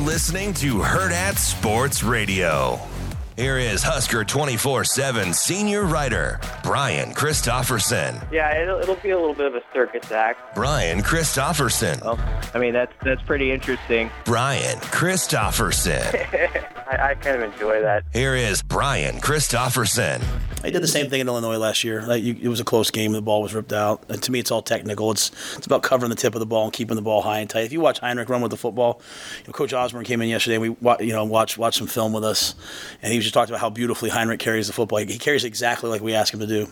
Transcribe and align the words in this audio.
Listening 0.00 0.54
to 0.54 0.76
Hurrdat 0.76 1.36
Sports 1.36 2.02
Radio. 2.02 2.80
Here 3.36 3.58
is 3.58 3.82
Husker 3.82 4.24
24 4.24 4.84
7 4.84 5.34
senior 5.34 5.84
writer, 5.84 6.40
Brian 6.62 7.12
Christopherson. 7.12 8.16
Yeah, 8.32 8.62
it'll, 8.62 8.80
it'll 8.80 8.94
be 8.96 9.10
a 9.10 9.18
little 9.18 9.34
bit 9.34 9.46
of 9.46 9.54
a 9.54 9.62
circus 9.74 10.10
act. 10.10 10.54
Brian 10.54 11.02
Christopherson. 11.02 12.00
Well, 12.02 12.18
I 12.54 12.58
mean, 12.58 12.72
that's 12.72 12.92
that's 13.02 13.20
pretty 13.22 13.52
interesting. 13.52 14.10
Brian 14.24 14.80
Christopherson. 14.80 16.02
I, 16.90 17.10
I 17.10 17.14
kind 17.14 17.40
of 17.40 17.52
enjoy 17.52 17.80
that. 17.82 18.04
Here 18.12 18.34
is 18.34 18.62
Brian 18.62 19.20
Christopherson. 19.20 20.22
I 20.62 20.70
did 20.70 20.82
the 20.82 20.88
same 20.88 21.08
thing 21.08 21.20
in 21.20 21.28
Illinois 21.28 21.56
last 21.56 21.84
year. 21.84 22.02
Like 22.02 22.22
you, 22.22 22.36
it 22.40 22.48
was 22.48 22.60
a 22.60 22.64
close 22.64 22.90
game. 22.90 23.12
The 23.12 23.22
ball 23.22 23.40
was 23.42 23.54
ripped 23.54 23.72
out. 23.72 24.04
And 24.10 24.22
to 24.22 24.32
me, 24.32 24.40
it's 24.40 24.50
all 24.50 24.60
technical. 24.60 25.10
It's 25.10 25.30
it's 25.56 25.66
about 25.66 25.82
covering 25.82 26.10
the 26.10 26.16
tip 26.16 26.34
of 26.34 26.40
the 26.40 26.46
ball 26.46 26.64
and 26.64 26.72
keeping 26.72 26.96
the 26.96 27.02
ball 27.02 27.22
high 27.22 27.38
and 27.38 27.48
tight. 27.48 27.64
If 27.64 27.72
you 27.72 27.80
watch 27.80 28.00
Heinrich 28.00 28.28
run 28.28 28.42
with 28.42 28.50
the 28.50 28.56
football, 28.58 29.00
you 29.38 29.46
know, 29.46 29.52
Coach 29.52 29.72
Osborne 29.72 30.04
came 30.04 30.20
in 30.20 30.28
yesterday. 30.28 30.56
and 30.56 30.62
We 30.62 30.68
wa- 30.70 30.98
you 31.00 31.12
know 31.12 31.24
watched 31.24 31.56
watched 31.56 31.78
some 31.78 31.86
film 31.86 32.12
with 32.12 32.24
us, 32.24 32.54
and 33.02 33.12
he 33.12 33.20
just 33.20 33.32
talked 33.32 33.48
about 33.50 33.60
how 33.60 33.70
beautifully 33.70 34.10
Heinrich 34.10 34.40
carries 34.40 34.66
the 34.66 34.72
football. 34.74 34.98
He 34.98 35.18
carries 35.18 35.44
exactly 35.44 35.88
like 35.88 36.02
we 36.02 36.12
ask 36.14 36.34
him 36.34 36.40
to 36.40 36.46
do. 36.46 36.66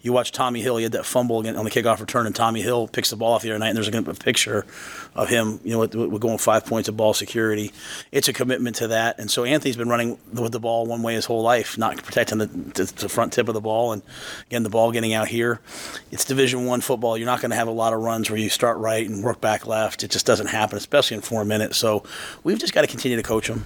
You 0.00 0.14
watch 0.14 0.32
Tommi 0.32 0.62
Hill. 0.62 0.78
He 0.78 0.84
had 0.84 0.92
that 0.92 1.04
fumble 1.04 1.40
again 1.40 1.56
on 1.56 1.64
the 1.66 1.70
kickoff 1.70 2.00
return, 2.00 2.24
and 2.24 2.34
Tommi 2.34 2.62
Hill 2.62 2.88
picks 2.88 3.10
the 3.10 3.16
ball 3.16 3.34
off 3.34 3.42
the 3.42 3.50
other 3.50 3.58
night. 3.58 3.68
And 3.68 3.76
there's 3.76 3.88
a, 3.88 3.98
a 4.10 4.14
picture 4.14 4.64
of 5.14 5.28
him. 5.28 5.60
You 5.64 5.72
know, 5.72 5.78
with, 5.80 5.94
with 5.94 6.22
going 6.22 6.38
five 6.38 6.64
points 6.64 6.88
of 6.88 6.96
ball 6.96 7.12
security. 7.12 7.72
It's 8.12 8.28
a 8.28 8.32
commitment 8.32 8.76
to 8.76 8.88
that. 8.88 9.18
And 9.18 9.30
so 9.30 9.44
Anthony's 9.56 9.78
been 9.78 9.88
running 9.88 10.18
with 10.34 10.52
the 10.52 10.60
ball 10.60 10.84
one 10.84 11.02
way 11.02 11.14
his 11.14 11.24
whole 11.24 11.40
life, 11.40 11.78
not 11.78 11.96
protecting 12.02 12.36
the, 12.36 12.46
the, 12.46 13.08
front 13.08 13.32
tip 13.32 13.48
of 13.48 13.54
the 13.54 13.60
ball, 13.62 13.92
and 13.92 14.02
again 14.48 14.64
the 14.64 14.68
ball 14.68 14.92
getting 14.92 15.14
out 15.14 15.28
here. 15.28 15.62
It's 16.10 16.26
Division 16.26 16.66
One 16.66 16.82
football. 16.82 17.16
You're 17.16 17.24
not 17.24 17.40
going 17.40 17.52
to 17.52 17.56
have 17.56 17.66
a 17.66 17.70
lot 17.70 17.94
of 17.94 18.00
runs 18.00 18.28
where 18.28 18.38
you 18.38 18.50
start 18.50 18.76
right 18.76 19.08
and 19.08 19.24
work 19.24 19.40
back 19.40 19.66
left. 19.66 20.04
It 20.04 20.10
just 20.10 20.26
doesn't 20.26 20.48
happen, 20.48 20.76
especially 20.76 21.14
in 21.14 21.22
four 21.22 21.42
minutes. 21.46 21.78
So 21.78 22.02
we've 22.44 22.58
just 22.58 22.74
got 22.74 22.82
to 22.82 22.86
continue 22.86 23.16
to 23.16 23.22
coach 23.22 23.48
them. 23.48 23.64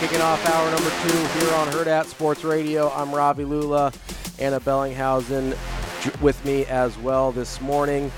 Kicking 0.00 0.22
off 0.22 0.48
hour 0.48 0.70
number 0.70 0.90
two 1.02 1.38
here 1.38 1.54
on 1.56 1.68
Hurrdat 1.68 2.06
Sports 2.06 2.42
Radio. 2.42 2.88
I'm 2.88 3.14
Ravi 3.14 3.44
Lulla, 3.44 3.92
Ana 4.38 4.60
Bellinghausen 4.60 5.54
with 6.20 6.42
me 6.44 6.66
as 6.66 6.96
well 6.98 7.32
this 7.32 7.60
morning. 7.60 8.10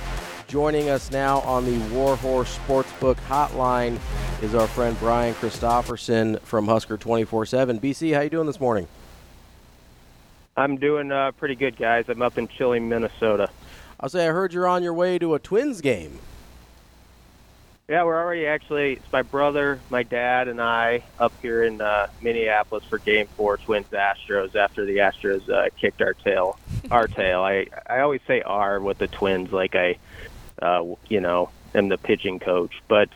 Joining 0.48 0.88
us 0.88 1.10
now 1.10 1.40
on 1.40 1.64
the 1.64 1.78
Warhorse 1.94 2.56
Sportsbook 2.58 3.16
Hotline 3.28 3.98
is 4.42 4.54
our 4.54 4.66
friend 4.68 4.96
Brian 5.00 5.34
Christopherson 5.34 6.38
from 6.44 6.66
Husker 6.66 6.96
24/7. 6.96 7.80
BC, 7.80 8.14
how 8.14 8.20
you 8.20 8.30
doing 8.30 8.46
this 8.46 8.60
morning? 8.60 8.86
I'm 10.56 10.76
doing 10.76 11.12
uh, 11.12 11.32
pretty 11.32 11.54
good, 11.54 11.76
guys. 11.76 12.04
I'm 12.08 12.22
up 12.22 12.38
in 12.38 12.48
chilly 12.48 12.80
Minnesota. 12.80 13.50
I'll 14.00 14.08
say 14.08 14.26
I 14.28 14.32
heard 14.32 14.52
you're 14.52 14.66
on 14.66 14.82
your 14.82 14.94
way 14.94 15.18
to 15.18 15.34
a 15.34 15.38
Twins 15.38 15.80
game. 15.80 16.18
Yeah, 17.88 18.02
we're 18.02 18.20
already 18.20 18.46
actually. 18.46 18.94
It's 18.94 19.12
my 19.12 19.22
brother, 19.22 19.78
my 19.90 20.02
dad, 20.02 20.48
and 20.48 20.60
I 20.60 21.04
up 21.20 21.32
here 21.40 21.62
in 21.62 21.80
uh, 21.80 22.08
Minneapolis 22.20 22.82
for 22.82 22.98
Game 22.98 23.28
Four, 23.36 23.58
Twins 23.58 23.86
Astros. 23.92 24.56
After 24.56 24.84
the 24.84 24.96
Astros 24.96 25.48
uh, 25.48 25.68
kicked 25.80 26.02
our 26.02 26.14
tail, 26.14 26.58
our 26.90 27.06
tail. 27.06 27.42
I 27.42 27.68
I 27.86 28.00
always 28.00 28.22
say 28.26 28.42
"our" 28.42 28.80
with 28.80 28.98
the 28.98 29.06
Twins, 29.06 29.52
like 29.52 29.76
I, 29.76 29.98
uh, 30.60 30.84
you 31.08 31.20
know, 31.20 31.50
am 31.76 31.88
the 31.88 31.96
pitching 31.96 32.40
coach. 32.40 32.72
But 32.88 33.08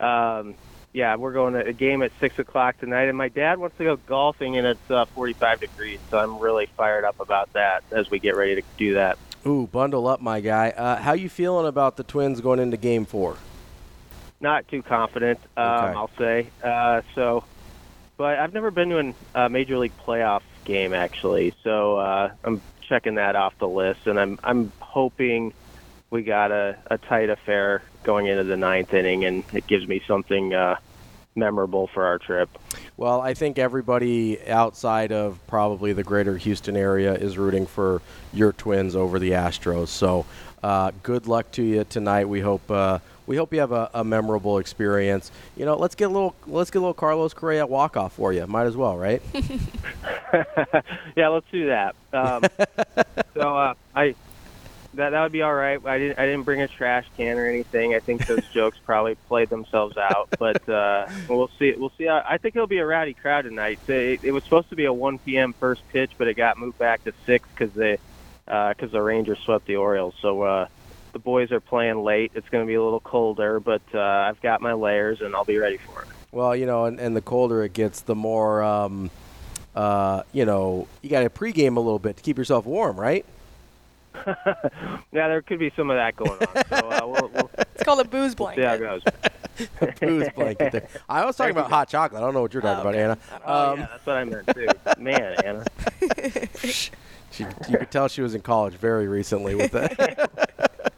um, 0.00 0.56
yeah, 0.92 1.14
we're 1.14 1.32
going 1.32 1.54
to 1.54 1.64
a 1.64 1.72
game 1.72 2.02
at 2.02 2.10
six 2.18 2.40
o'clock 2.40 2.80
tonight, 2.80 3.04
and 3.04 3.16
my 3.16 3.28
dad 3.28 3.58
wants 3.58 3.78
to 3.78 3.84
go 3.84 3.96
golfing, 3.98 4.56
and 4.56 4.66
it's 4.66 4.90
uh, 4.90 5.04
45 5.04 5.60
degrees. 5.60 6.00
So 6.10 6.18
I'm 6.18 6.40
really 6.40 6.66
fired 6.76 7.04
up 7.04 7.20
about 7.20 7.52
that 7.52 7.84
as 7.92 8.10
we 8.10 8.18
get 8.18 8.34
ready 8.34 8.56
to 8.56 8.62
do 8.78 8.94
that. 8.94 9.16
Ooh, 9.46 9.68
bundle 9.68 10.08
up, 10.08 10.20
my 10.20 10.40
guy. 10.40 10.70
Uh, 10.70 10.96
how 10.96 11.12
you 11.12 11.28
feeling 11.28 11.68
about 11.68 11.96
the 11.96 12.02
Twins 12.02 12.40
going 12.40 12.58
into 12.58 12.76
Game 12.76 13.04
Four? 13.04 13.36
Not 14.40 14.68
too 14.68 14.82
confident, 14.82 15.38
um, 15.56 15.66
Okay. 15.66 15.98
I'll 15.98 16.10
say. 16.18 16.46
Uh, 16.62 17.02
so, 17.14 17.44
but 18.16 18.38
I've 18.38 18.54
never 18.54 18.70
been 18.70 18.88
to 18.90 19.14
a 19.34 19.40
uh, 19.44 19.48
major 19.48 19.78
league 19.78 19.96
playoff 20.06 20.42
game 20.64 20.92
actually, 20.92 21.54
so 21.64 21.96
uh, 21.98 22.30
I'm 22.44 22.60
checking 22.82 23.16
that 23.16 23.36
off 23.36 23.58
the 23.58 23.68
list, 23.68 24.06
and 24.06 24.18
I'm 24.18 24.38
I'm 24.42 24.72
hoping 24.80 25.52
we 26.10 26.22
got 26.22 26.50
a, 26.50 26.76
a 26.90 26.98
tight 26.98 27.30
affair 27.30 27.82
going 28.02 28.26
into 28.26 28.44
the 28.44 28.56
ninth 28.56 28.94
inning, 28.94 29.24
and 29.24 29.44
it 29.52 29.66
gives 29.66 29.86
me 29.86 30.02
something 30.06 30.54
uh, 30.54 30.76
memorable 31.36 31.86
for 31.86 32.04
our 32.06 32.18
trip. 32.18 32.48
Well, 32.96 33.20
I 33.20 33.34
think 33.34 33.58
everybody 33.58 34.40
outside 34.48 35.12
of 35.12 35.38
probably 35.46 35.92
the 35.92 36.02
greater 36.02 36.36
Houston 36.36 36.76
area 36.76 37.14
is 37.14 37.38
rooting 37.38 37.66
for 37.66 38.02
your 38.32 38.52
Twins 38.52 38.96
over 38.96 39.18
the 39.18 39.32
Astros. 39.32 39.88
So, 39.88 40.26
uh, 40.62 40.90
good 41.02 41.26
luck 41.26 41.50
to 41.52 41.62
you 41.62 41.84
tonight. 41.84 42.28
We 42.28 42.40
hope 42.40 42.68
uh, 42.70 42.98
we 43.28 43.36
hope 43.36 43.52
you 43.52 43.60
have 43.60 43.72
a, 43.72 43.90
a 43.92 44.02
memorable 44.02 44.58
experience. 44.58 45.30
You 45.54 45.66
know, 45.66 45.76
let's 45.76 45.94
get 45.94 46.06
a 46.06 46.08
little 46.08 46.34
let's 46.46 46.70
get 46.70 46.78
a 46.78 46.80
little 46.80 46.94
Carlos 46.94 47.34
Correa 47.34 47.66
walk 47.66 47.96
off 47.96 48.14
for 48.14 48.32
you. 48.32 48.46
Might 48.46 48.66
as 48.66 48.76
well, 48.76 48.96
right? 48.96 49.22
yeah, 51.16 51.28
let's 51.28 51.46
do 51.52 51.66
that. 51.66 51.94
Um, 52.12 52.44
so 53.34 53.56
uh, 53.56 53.74
I 53.94 54.14
that 54.94 55.10
that 55.10 55.22
would 55.22 55.32
be 55.32 55.42
all 55.42 55.54
right. 55.54 55.78
I 55.84 55.98
didn't 55.98 56.18
I 56.18 56.24
didn't 56.24 56.44
bring 56.44 56.62
a 56.62 56.68
trash 56.68 57.04
can 57.18 57.36
or 57.36 57.46
anything. 57.46 57.94
I 57.94 58.00
think 58.00 58.26
those 58.26 58.46
jokes 58.48 58.78
probably 58.82 59.14
played 59.14 59.50
themselves 59.50 59.98
out, 59.98 60.30
but 60.38 60.66
uh, 60.66 61.06
we'll 61.28 61.50
see. 61.58 61.74
We'll 61.76 61.92
see. 61.98 62.06
How, 62.06 62.24
I 62.26 62.38
think 62.38 62.56
it'll 62.56 62.66
be 62.66 62.78
a 62.78 62.86
rowdy 62.86 63.12
crowd 63.12 63.42
tonight. 63.42 63.78
It, 63.88 64.24
it 64.24 64.32
was 64.32 64.42
supposed 64.42 64.70
to 64.70 64.76
be 64.76 64.86
a 64.86 64.92
1 64.92 65.18
p.m. 65.18 65.52
first 65.52 65.86
pitch, 65.90 66.12
but 66.16 66.28
it 66.28 66.34
got 66.34 66.58
moved 66.58 66.78
back 66.78 67.04
to 67.04 67.12
six 67.26 67.46
because 67.50 67.74
they 67.74 67.98
because 68.46 68.90
the 68.90 69.02
Rangers 69.02 69.38
swept 69.44 69.66
the 69.66 69.76
Orioles. 69.76 70.14
So. 70.22 70.40
Uh, 70.40 70.68
the 71.12 71.18
boys 71.18 71.50
are 71.52 71.60
playing 71.60 72.02
late. 72.02 72.32
It's 72.34 72.48
going 72.48 72.64
to 72.64 72.66
be 72.68 72.74
a 72.74 72.82
little 72.82 73.00
colder, 73.00 73.60
but 73.60 73.82
uh, 73.94 73.98
I've 74.00 74.40
got 74.40 74.60
my 74.60 74.72
layers 74.72 75.20
and 75.20 75.34
I'll 75.34 75.44
be 75.44 75.58
ready 75.58 75.76
for 75.78 76.02
it. 76.02 76.08
Well, 76.32 76.54
you 76.54 76.66
know, 76.66 76.84
and, 76.84 77.00
and 77.00 77.16
the 77.16 77.22
colder 77.22 77.62
it 77.64 77.72
gets, 77.72 78.02
the 78.02 78.14
more 78.14 78.62
um, 78.62 79.10
uh, 79.74 80.22
you 80.32 80.44
know 80.44 80.86
you 81.02 81.08
got 81.10 81.20
to 81.22 81.30
pregame 81.30 81.76
a 81.76 81.80
little 81.80 81.98
bit 81.98 82.16
to 82.18 82.22
keep 82.22 82.36
yourself 82.38 82.66
warm, 82.66 82.98
right? 82.98 83.24
yeah, 84.26 84.34
there 85.12 85.42
could 85.42 85.58
be 85.58 85.70
some 85.76 85.90
of 85.90 85.96
that 85.96 86.16
going 86.16 86.32
on. 86.32 86.64
So 86.68 86.88
uh, 86.90 87.00
we'll, 87.06 87.30
we'll 87.34 87.50
It's 87.74 87.84
called 87.84 88.00
a 88.00 88.04
booze 88.04 88.32
see 88.32 88.44
how 88.44 88.50
it 88.74 88.78
blanket. 88.80 88.80
goes. 88.80 89.02
Booze 90.00 90.28
blanket. 90.36 90.72
There. 90.72 90.88
I 91.08 91.24
was 91.24 91.36
talking 91.36 91.50
about 91.50 91.68
hot 91.70 91.88
chocolate. 91.88 92.22
I 92.22 92.24
don't 92.24 92.32
know 92.34 92.42
what 92.42 92.52
you're 92.52 92.62
talking 92.62 92.80
about, 92.80 92.94
Ana. 92.94 93.18
Oh, 93.44 93.72
Um, 93.72 93.80
yeah, 93.80 93.86
that's 93.86 94.06
what 94.06 94.16
I 94.16 94.24
meant 94.24 94.46
too. 94.54 94.68
Man, 94.98 95.34
Ana. 95.44 95.64
She, 97.30 97.44
you 97.68 97.76
could 97.76 97.90
tell 97.90 98.08
she 98.08 98.22
was 98.22 98.34
in 98.34 98.40
college 98.40 98.72
very 98.74 99.06
recently 99.06 99.54
with 99.54 99.70
that. 99.72 100.47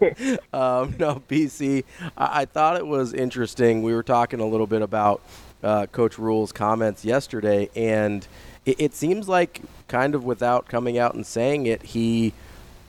um, 0.53 0.95
no, 0.99 1.23
BC. 1.29 1.85
I, 2.17 2.43
I 2.43 2.45
thought 2.45 2.77
it 2.77 2.87
was 2.87 3.13
interesting. 3.13 3.83
We 3.83 3.95
were 3.95 4.03
talking 4.03 4.41
a 4.41 4.47
little 4.47 4.67
bit 4.67 4.83
about 4.83 5.21
uh, 5.63 5.87
Coach 5.87 6.19
Rhule's 6.19 6.53
comments 6.53 7.05
yesterday, 7.05 7.69
and 7.77 8.27
it, 8.65 8.81
it 8.81 8.95
seems 8.95 9.29
like, 9.29 9.63
kind 9.89 10.15
of 10.15 10.25
without 10.25 10.69
coming 10.69 10.99
out 10.99 11.15
and 11.15 11.27
saying 11.27 11.67
it, 11.67 11.83
he 11.83 12.33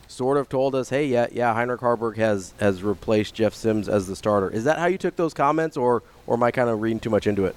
sort 0.08 0.36
of 0.36 0.48
told 0.48 0.74
us, 0.74 0.88
"Hey, 0.88 1.06
yeah, 1.06 1.26
yeah, 1.30 1.52
Heinrich 1.52 1.80
Haarberg 1.80 2.16
has 2.16 2.54
has 2.60 2.82
replaced 2.82 3.34
Jeff 3.34 3.54
Sims 3.54 3.88
as 3.88 4.06
the 4.06 4.16
starter." 4.16 4.50
Is 4.50 4.64
that 4.64 4.78
how 4.78 4.86
you 4.86 4.98
took 4.98 5.16
those 5.16 5.34
comments, 5.34 5.76
or 5.76 6.02
or 6.26 6.34
am 6.36 6.42
I 6.42 6.50
kind 6.50 6.70
of 6.70 6.80
reading 6.80 7.00
too 7.00 7.10
much 7.10 7.26
into 7.26 7.44
it? 7.44 7.56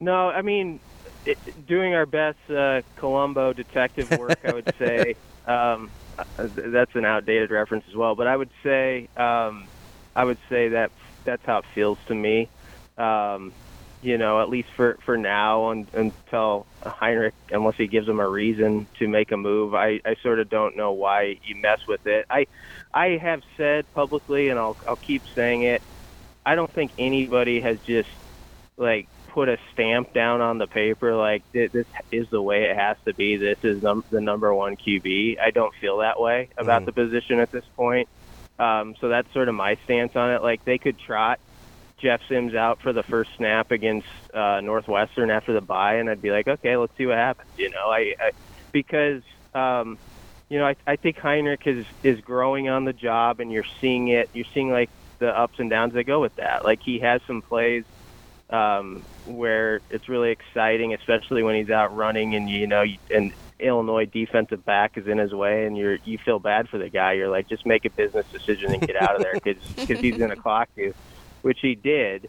No, 0.00 0.28
I 0.28 0.42
mean, 0.42 0.80
it, 1.24 1.38
doing 1.66 1.94
our 1.94 2.06
best 2.06 2.38
uh, 2.50 2.82
Columbo 2.96 3.52
detective 3.52 4.10
work, 4.18 4.38
I 4.44 4.52
would 4.52 4.74
say. 4.78 5.16
Um, 5.46 5.92
that's 6.38 6.92
an 6.94 7.04
outdated 7.04 7.50
reference 7.50 7.84
as 7.88 7.96
well, 7.96 8.14
but 8.16 8.26
I 8.26 8.36
would 8.36 8.50
say 8.64 9.08
um, 9.16 9.68
I 10.14 10.24
would 10.24 10.38
say 10.48 10.68
that 10.70 10.90
that's 11.24 11.42
how 11.46 11.58
it 11.58 11.64
feels 11.74 11.98
to 12.08 12.14
me. 12.14 12.50
Um, 12.98 13.54
you 14.00 14.18
know, 14.18 14.40
at 14.42 14.48
least 14.48 14.68
for 14.76 14.98
for 15.04 15.16
now, 15.16 15.70
un, 15.70 15.86
until 15.94 16.66
Heinrich, 16.84 17.34
unless 17.50 17.74
he 17.78 17.88
gives 17.88 18.08
him 18.08 18.20
a 18.20 18.28
reason 18.28 18.88
to 18.98 19.08
make 19.08 19.32
a 19.32 19.36
move, 19.36 19.74
I, 19.74 20.00
I 20.04 20.14
sort 20.22 20.40
of 20.40 20.48
don't 20.50 20.76
know 20.76 20.92
why 20.92 21.36
you 21.42 21.56
mess 21.60 21.80
with 21.88 22.00
it. 22.06 22.26
I 22.30 22.46
I 22.94 23.18
have 23.22 23.40
said 23.56 23.86
publicly, 23.94 24.48
and 24.48 24.58
I'll 24.58 24.76
I'll 24.86 24.96
keep 25.06 25.22
saying 25.36 25.64
it. 25.64 25.82
I 26.46 26.54
don't 26.54 26.72
think 26.74 26.92
anybody 26.98 27.60
has 27.60 27.78
just 27.86 28.08
like 28.76 29.08
put 29.36 29.50
a 29.50 29.58
stamp 29.74 30.14
down 30.14 30.40
on 30.40 30.56
the 30.56 30.66
paper 30.66 31.14
like 31.14 31.42
this 31.52 31.84
is 32.10 32.26
the 32.30 32.40
way 32.40 32.70
it 32.70 32.74
has 32.74 32.96
to 33.04 33.12
be. 33.12 33.36
This 33.36 33.58
is 33.64 33.82
num- 33.82 34.02
the 34.08 34.22
number 34.22 34.54
one 34.54 34.76
QB. 34.76 35.38
I 35.38 35.50
don't 35.50 35.74
feel 35.74 35.98
that 35.98 36.18
way 36.18 36.48
about 36.56 36.82
mm. 36.82 36.86
the 36.86 36.92
position 36.92 37.38
at 37.38 37.52
this 37.52 37.64
point. 37.76 38.08
Um, 38.58 38.94
so 38.98 39.10
that's 39.10 39.30
sort 39.34 39.50
of 39.50 39.54
my 39.54 39.76
stance 39.84 40.16
on 40.16 40.32
it. 40.32 40.42
Like 40.42 40.64
they 40.64 40.78
could 40.78 40.98
trot 40.98 41.38
Jeff 41.98 42.22
Sims 42.30 42.54
out 42.54 42.80
for 42.80 42.94
the 42.94 43.02
first 43.02 43.28
snap 43.36 43.72
against 43.72 44.08
uh, 44.32 44.62
Northwestern 44.62 45.30
after 45.30 45.52
the 45.52 45.60
bye, 45.60 45.96
and 45.96 46.08
I'd 46.08 46.22
be 46.22 46.30
like, 46.30 46.48
okay, 46.48 46.78
let's 46.78 46.96
see 46.96 47.04
what 47.04 47.18
happens. 47.18 47.50
You 47.58 47.68
know, 47.68 47.90
I, 47.90 48.14
I 48.18 48.30
because 48.72 49.22
um, 49.54 49.98
you 50.48 50.58
know 50.58 50.66
I, 50.66 50.76
I 50.86 50.96
think 50.96 51.18
Heinrich 51.18 51.66
is 51.66 51.84
is 52.02 52.22
growing 52.22 52.70
on 52.70 52.86
the 52.86 52.94
job, 52.94 53.40
and 53.40 53.52
you're 53.52 53.66
seeing 53.82 54.08
it. 54.08 54.30
You're 54.32 54.46
seeing 54.54 54.70
like 54.70 54.88
the 55.18 55.28
ups 55.28 55.58
and 55.58 55.68
downs 55.68 55.92
that 55.92 56.04
go 56.04 56.22
with 56.22 56.36
that. 56.36 56.64
Like 56.64 56.80
he 56.82 57.00
has 57.00 57.20
some 57.26 57.42
plays 57.42 57.84
um, 58.50 59.02
where 59.26 59.80
it's 59.90 60.08
really 60.08 60.30
exciting, 60.30 60.94
especially 60.94 61.42
when 61.42 61.56
he's 61.56 61.70
out 61.70 61.96
running 61.96 62.34
and 62.34 62.48
you 62.48 62.66
know 62.66 62.84
and 63.12 63.32
Illinois 63.58 64.04
defensive 64.04 64.64
back 64.64 64.98
is 64.98 65.06
in 65.06 65.18
his 65.18 65.32
way, 65.32 65.66
and 65.66 65.76
you're 65.76 65.98
you 66.04 66.18
feel 66.18 66.38
bad 66.38 66.68
for 66.68 66.78
the 66.78 66.88
guy. 66.88 67.12
You're 67.14 67.30
like, 67.30 67.48
just 67.48 67.66
make 67.66 67.84
a 67.84 67.90
business 67.90 68.26
decision 68.32 68.72
and 68.72 68.86
get 68.86 69.00
out 69.00 69.16
of 69.16 69.22
there 69.22 69.34
because 69.34 69.62
he's 70.00 70.16
going 70.16 70.30
to 70.30 70.36
clock 70.36 70.68
you 70.76 70.94
which 71.46 71.60
he 71.60 71.76
did. 71.76 72.28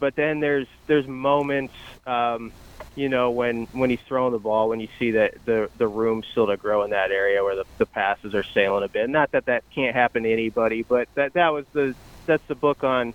But 0.00 0.16
then 0.16 0.40
there's 0.40 0.66
there's 0.86 1.06
moments, 1.06 1.74
um, 2.06 2.52
you 2.94 3.10
know, 3.10 3.30
when 3.30 3.66
when 3.66 3.90
he's 3.90 4.00
throwing 4.08 4.32
the 4.32 4.38
ball, 4.38 4.70
when 4.70 4.80
you 4.80 4.88
see 4.98 5.10
that 5.12 5.44
the 5.44 5.70
the 5.76 5.86
room 5.86 6.22
still 6.30 6.46
to 6.46 6.56
grow 6.56 6.82
in 6.82 6.90
that 6.90 7.10
area 7.10 7.44
where 7.44 7.54
the, 7.54 7.64
the 7.76 7.84
passes 7.84 8.34
are 8.34 8.42
sailing 8.42 8.82
a 8.82 8.88
bit. 8.88 9.10
Not 9.10 9.32
that 9.32 9.44
that 9.44 9.64
can't 9.74 9.94
happen 9.94 10.22
to 10.22 10.32
anybody, 10.32 10.82
but 10.82 11.08
that 11.16 11.34
that 11.34 11.52
was 11.52 11.66
the 11.74 11.94
that's 12.24 12.46
the 12.46 12.54
book 12.54 12.82
on 12.82 13.12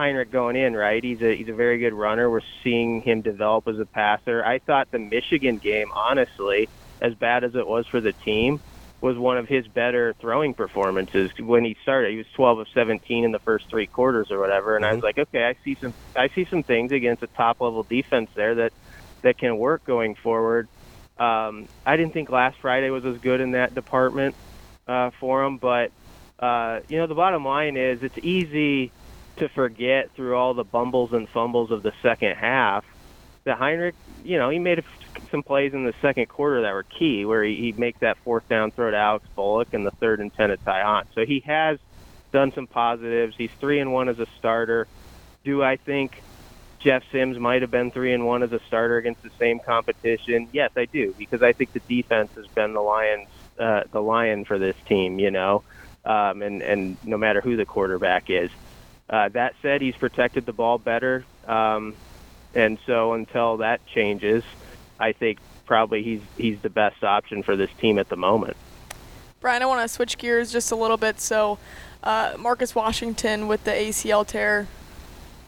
Heinrich 0.00 0.30
going 0.30 0.56
in, 0.56 0.74
right? 0.74 1.04
He's 1.04 1.20
a 1.20 1.36
he's 1.36 1.48
a 1.48 1.52
very 1.52 1.76
good 1.76 1.92
runner. 1.92 2.30
We're 2.30 2.40
seeing 2.64 3.02
him 3.02 3.20
develop 3.20 3.68
as 3.68 3.78
a 3.78 3.84
passer. 3.84 4.42
I 4.42 4.58
thought 4.58 4.90
the 4.90 4.98
Michigan 4.98 5.58
game, 5.58 5.92
honestly, 5.92 6.70
as 7.02 7.14
bad 7.14 7.44
as 7.44 7.54
it 7.54 7.66
was 7.66 7.86
for 7.86 8.00
the 8.00 8.14
team, 8.14 8.60
was 9.02 9.18
one 9.18 9.36
of 9.36 9.46
his 9.46 9.68
better 9.68 10.14
throwing 10.18 10.54
performances 10.54 11.30
when 11.38 11.66
he 11.66 11.76
started. 11.82 12.12
He 12.12 12.16
was 12.16 12.26
12 12.32 12.60
of 12.60 12.68
17 12.72 13.24
in 13.24 13.32
the 13.32 13.38
first 13.40 13.68
three 13.68 13.86
quarters 13.86 14.30
or 14.30 14.38
whatever, 14.38 14.74
and 14.74 14.86
mm-hmm. 14.86 14.90
I 14.90 14.94
was 14.94 15.04
mm-hmm. 15.04 15.20
like, 15.20 15.28
okay, 15.28 15.44
I 15.44 15.54
see 15.64 15.74
some 15.78 15.92
I 16.16 16.28
see 16.28 16.46
some 16.46 16.62
things 16.62 16.92
against 16.92 17.22
a 17.22 17.26
top 17.26 17.60
level 17.60 17.82
defense 17.82 18.30
there 18.34 18.54
that 18.54 18.72
that 19.20 19.36
can 19.36 19.58
work 19.58 19.84
going 19.84 20.14
forward. 20.14 20.66
Um, 21.18 21.68
I 21.84 21.98
didn't 21.98 22.14
think 22.14 22.30
last 22.30 22.56
Friday 22.62 22.88
was 22.88 23.04
as 23.04 23.18
good 23.18 23.42
in 23.42 23.50
that 23.50 23.74
department 23.74 24.34
uh, 24.88 25.10
for 25.20 25.44
him, 25.44 25.58
but 25.58 25.92
uh, 26.38 26.80
you 26.88 26.96
know 26.96 27.06
the 27.06 27.14
bottom 27.14 27.44
line 27.44 27.76
is 27.76 28.02
it's 28.02 28.16
easy 28.22 28.92
to 29.40 29.48
forget 29.48 30.10
through 30.12 30.36
all 30.36 30.54
the 30.54 30.64
bumbles 30.64 31.12
and 31.12 31.28
fumbles 31.28 31.70
of 31.70 31.82
the 31.82 31.92
second 32.02 32.36
half 32.36 32.84
that 33.44 33.56
Heinrich, 33.56 33.94
you 34.22 34.38
know, 34.38 34.50
he 34.50 34.58
made 34.58 34.84
some 35.30 35.42
plays 35.42 35.72
in 35.72 35.84
the 35.84 35.94
second 36.02 36.28
quarter 36.28 36.62
that 36.62 36.72
were 36.72 36.82
key, 36.82 37.24
where 37.24 37.42
he, 37.42 37.56
he 37.56 37.72
makes 37.72 38.00
that 38.00 38.18
fourth 38.18 38.46
down 38.48 38.70
throw 38.70 38.90
to 38.90 38.96
Alex 38.96 39.26
Bullock 39.34 39.72
and 39.72 39.86
the 39.86 39.90
third 39.92 40.20
and 40.20 40.32
ten 40.34 40.50
to 40.50 40.58
Ty 40.58 40.82
Hunt. 40.82 41.08
So 41.14 41.24
he 41.24 41.40
has 41.40 41.78
done 42.32 42.52
some 42.52 42.66
positives. 42.66 43.34
He's 43.36 43.50
three 43.58 43.80
and 43.80 43.92
one 43.92 44.08
as 44.10 44.18
a 44.18 44.26
starter. 44.38 44.86
Do 45.42 45.62
I 45.62 45.76
think 45.76 46.22
Jeff 46.80 47.02
Sims 47.10 47.38
might 47.38 47.62
have 47.62 47.70
been 47.70 47.90
three 47.90 48.12
and 48.12 48.26
one 48.26 48.42
as 48.42 48.52
a 48.52 48.60
starter 48.66 48.98
against 48.98 49.22
the 49.22 49.30
same 49.38 49.58
competition? 49.58 50.48
Yes, 50.52 50.70
I 50.76 50.84
do, 50.84 51.14
because 51.16 51.42
I 51.42 51.54
think 51.54 51.72
the 51.72 51.80
defense 51.80 52.30
has 52.36 52.46
been 52.48 52.74
the 52.74 52.82
Lions, 52.82 53.28
uh, 53.58 53.84
the 53.90 54.02
lion 54.02 54.44
for 54.44 54.58
this 54.58 54.76
team. 54.86 55.18
You 55.18 55.30
know, 55.30 55.64
um, 56.04 56.42
and 56.42 56.60
and 56.60 56.98
no 57.04 57.16
matter 57.16 57.40
who 57.40 57.56
the 57.56 57.64
quarterback 57.64 58.28
is. 58.28 58.50
Uh, 59.10 59.28
that 59.30 59.54
said, 59.60 59.82
he's 59.82 59.96
protected 59.96 60.46
the 60.46 60.52
ball 60.52 60.78
better, 60.78 61.24
um, 61.48 61.94
and 62.54 62.78
so 62.86 63.14
until 63.14 63.56
that 63.56 63.84
changes, 63.86 64.44
I 65.00 65.10
think 65.10 65.38
probably 65.66 66.04
he's 66.04 66.20
he's 66.36 66.60
the 66.60 66.70
best 66.70 67.02
option 67.02 67.42
for 67.42 67.56
this 67.56 67.70
team 67.80 67.98
at 67.98 68.08
the 68.08 68.16
moment. 68.16 68.56
Brian, 69.40 69.62
I 69.62 69.66
want 69.66 69.80
to 69.80 69.88
switch 69.88 70.16
gears 70.16 70.52
just 70.52 70.70
a 70.70 70.76
little 70.76 70.96
bit. 70.96 71.18
So, 71.20 71.58
uh, 72.04 72.34
Marcus 72.38 72.74
Washington 72.74 73.48
with 73.48 73.64
the 73.64 73.72
ACL 73.72 74.24
tear, 74.24 74.68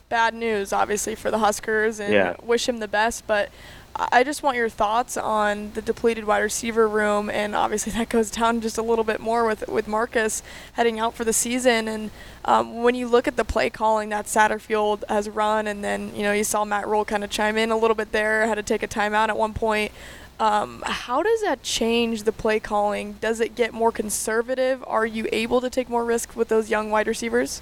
bad 0.09 0.35
news 0.35 0.73
obviously 0.73 1.15
for 1.15 1.31
the 1.31 1.39
Huskers, 1.39 2.01
and 2.01 2.13
yeah. 2.13 2.35
wish 2.43 2.69
him 2.69 2.79
the 2.79 2.89
best. 2.89 3.29
But 3.29 3.51
I 3.95 4.25
just 4.25 4.43
want 4.43 4.57
your 4.57 4.71
thoughts 4.71 5.19
on 5.19 5.73
the 5.75 5.83
depleted 5.83 6.25
wide 6.25 6.39
receiver 6.39 6.89
room, 6.89 7.29
and 7.29 7.55
obviously 7.55 7.93
that 7.93 8.09
goes 8.09 8.31
down 8.31 8.61
just 8.63 8.79
a 8.79 8.83
little 8.83 9.05
bit 9.05 9.21
more 9.21 9.47
with 9.47 9.69
with 9.69 9.87
Marcus 9.87 10.43
heading 10.73 10.99
out 10.99 11.15
for 11.15 11.25
the 11.25 11.33
season. 11.33 11.89
And 11.89 12.11
um, 12.45 12.83
when 12.83 12.95
you 12.95 13.07
look 13.07 13.29
at 13.29 13.37
the 13.37 13.45
play 13.45 13.69
calling 13.69 14.09
that 14.09 14.27
Satterfield 14.27 15.05
has 15.09 15.29
run, 15.29 15.67
and 15.67 15.85
then 15.85 16.15
you 16.15 16.23
know 16.23 16.33
you 16.33 16.45
saw 16.45 16.65
Matt 16.65 16.89
Rhule 16.89 17.05
kind 17.05 17.23
of 17.23 17.29
chime 17.29 17.59
in 17.59 17.71
a 17.71 17.77
little 17.77 17.95
bit 17.95 18.13
there, 18.13 18.47
had 18.47 18.55
to 18.55 18.63
take 18.63 18.83
a 18.83 18.89
timeout 18.89 19.29
at 19.29 19.37
one 19.37 19.53
point. 19.53 19.93
Um, 20.41 20.83
how 20.87 21.23
does 21.23 21.43
that 21.43 21.63
change 21.63 22.23
the 22.23 22.33
play 22.33 22.59
calling? 22.59 23.13
Does 23.21 23.41
it 23.41 23.55
get 23.55 23.75
more 23.75 23.93
conservative? 23.93 24.83
Are 24.87 25.07
you 25.07 25.29
able 25.31 25.61
to 25.61 25.69
take 25.69 25.89
more 25.89 26.05
risk 26.05 26.35
with 26.35 26.49
those 26.49 26.71
young 26.71 26.91
wide 26.91 27.07
receivers? 27.07 27.61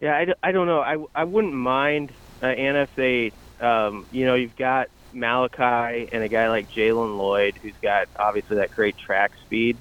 Yeah, 0.00 0.34
I 0.42 0.52
don't 0.52 0.66
know. 0.66 0.80
I, 0.80 1.04
I 1.14 1.24
wouldn't 1.24 1.54
mind, 1.54 2.12
uh, 2.42 2.46
Ana, 2.46 2.82
if 2.82 2.94
they 2.94 3.32
um, 3.60 4.06
you 4.10 4.26
know, 4.26 4.34
you've 4.34 4.56
got 4.56 4.88
Malachi 5.12 6.08
and 6.12 6.22
a 6.22 6.28
guy 6.28 6.48
like 6.48 6.68
Jaylen 6.70 7.16
Lloyd, 7.16 7.58
who's 7.62 7.74
got 7.82 8.08
obviously 8.18 8.56
that 8.56 8.70
great 8.70 8.96
track 8.98 9.32
speed. 9.44 9.78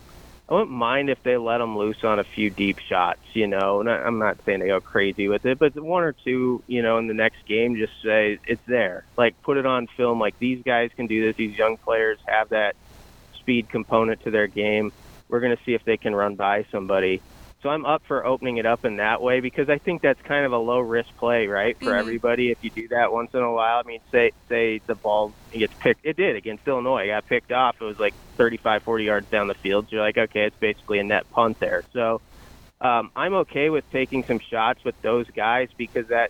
I 0.48 0.54
wouldn't 0.54 0.72
mind 0.72 1.10
if 1.10 1.18
they 1.24 1.38
let 1.38 1.60
him 1.60 1.76
loose 1.76 2.04
on 2.04 2.20
a 2.20 2.24
few 2.36 2.52
deep 2.52 2.78
shots. 2.88 3.22
You 3.34 3.48
know, 3.48 3.82
not, 3.82 4.06
I'm 4.06 4.20
not 4.20 4.38
saying 4.46 4.60
they 4.60 4.68
go 4.68 4.80
crazy 4.80 5.28
with 5.28 5.44
it, 5.46 5.58
but 5.58 5.76
one 5.80 6.04
or 6.04 6.14
two, 6.14 6.64
you 6.68 6.84
know, 6.84 7.00
in 7.00 7.08
the 7.08 7.16
next 7.16 7.46
game, 7.48 7.76
just 7.76 7.94
say 8.04 8.38
it's 8.46 8.62
there. 8.68 9.08
Like 9.18 9.42
put 9.42 9.58
it 9.58 9.66
on 9.66 9.88
film. 9.98 10.20
Like 10.20 10.38
these 10.38 10.62
guys 10.64 10.92
can 10.96 11.08
do 11.08 11.26
this. 11.26 11.36
These 11.36 11.58
young 11.58 11.78
players 11.78 12.20
have 12.28 12.50
that 12.50 12.76
speed 13.40 13.70
component 13.70 14.22
to 14.22 14.32
their 14.32 14.48
game. 14.48 14.92
We're 15.30 15.40
going 15.40 15.56
to 15.56 15.64
see 15.64 15.74
if 15.74 15.84
they 15.84 15.98
can 15.98 16.16
run 16.16 16.36
by 16.36 16.66
somebody. 16.72 17.24
So 17.66 17.72
I'm 17.72 17.84
up 17.84 18.04
for 18.06 18.24
opening 18.24 18.58
it 18.58 18.68
up 18.68 18.86
in 18.86 18.98
that 18.98 19.24
way 19.24 19.40
because 19.40 19.72
I 19.72 19.80
think 19.80 20.04
that's 20.04 20.22
kind 20.22 20.46
of 20.46 20.52
a 20.52 20.58
low 20.60 20.78
risk 20.78 21.10
play, 21.18 21.48
right, 21.48 21.76
for 21.80 21.86
mm-hmm. 21.86 21.98
everybody. 21.98 22.52
If 22.52 22.64
you 22.64 22.70
do 22.70 22.90
that 22.90 23.12
once 23.12 23.34
in 23.34 23.40
a 23.40 23.52
while, 23.52 23.80
I 23.80 23.88
mean, 23.88 24.02
say 24.12 24.34
say 24.48 24.82
the 24.86 24.94
ball 24.94 25.34
gets 25.52 25.74
picked, 25.80 26.06
it 26.06 26.16
did 26.16 26.36
against 26.36 26.68
Illinois, 26.68 27.06
it 27.06 27.08
got 27.08 27.26
picked 27.26 27.52
off. 27.52 27.78
It 27.82 27.84
was 27.84 28.00
like 28.00 28.14
35, 28.38 28.84
40 28.84 29.04
yards 29.04 29.30
down 29.32 29.48
the 29.48 29.56
field. 29.56 29.88
You're 29.90 30.04
like, 30.04 30.16
okay, 30.16 30.44
it's 30.44 30.56
basically 30.58 31.00
a 31.00 31.04
net 31.04 31.28
punt 31.32 31.60
there. 31.60 31.84
So 31.92 32.22
um, 32.82 33.10
I'm 33.16 33.34
okay 33.34 33.72
with 33.72 33.90
taking 33.92 34.24
some 34.24 34.38
shots 34.38 34.84
with 34.84 35.02
those 35.02 35.28
guys 35.32 35.70
because 35.76 36.10
that 36.10 36.30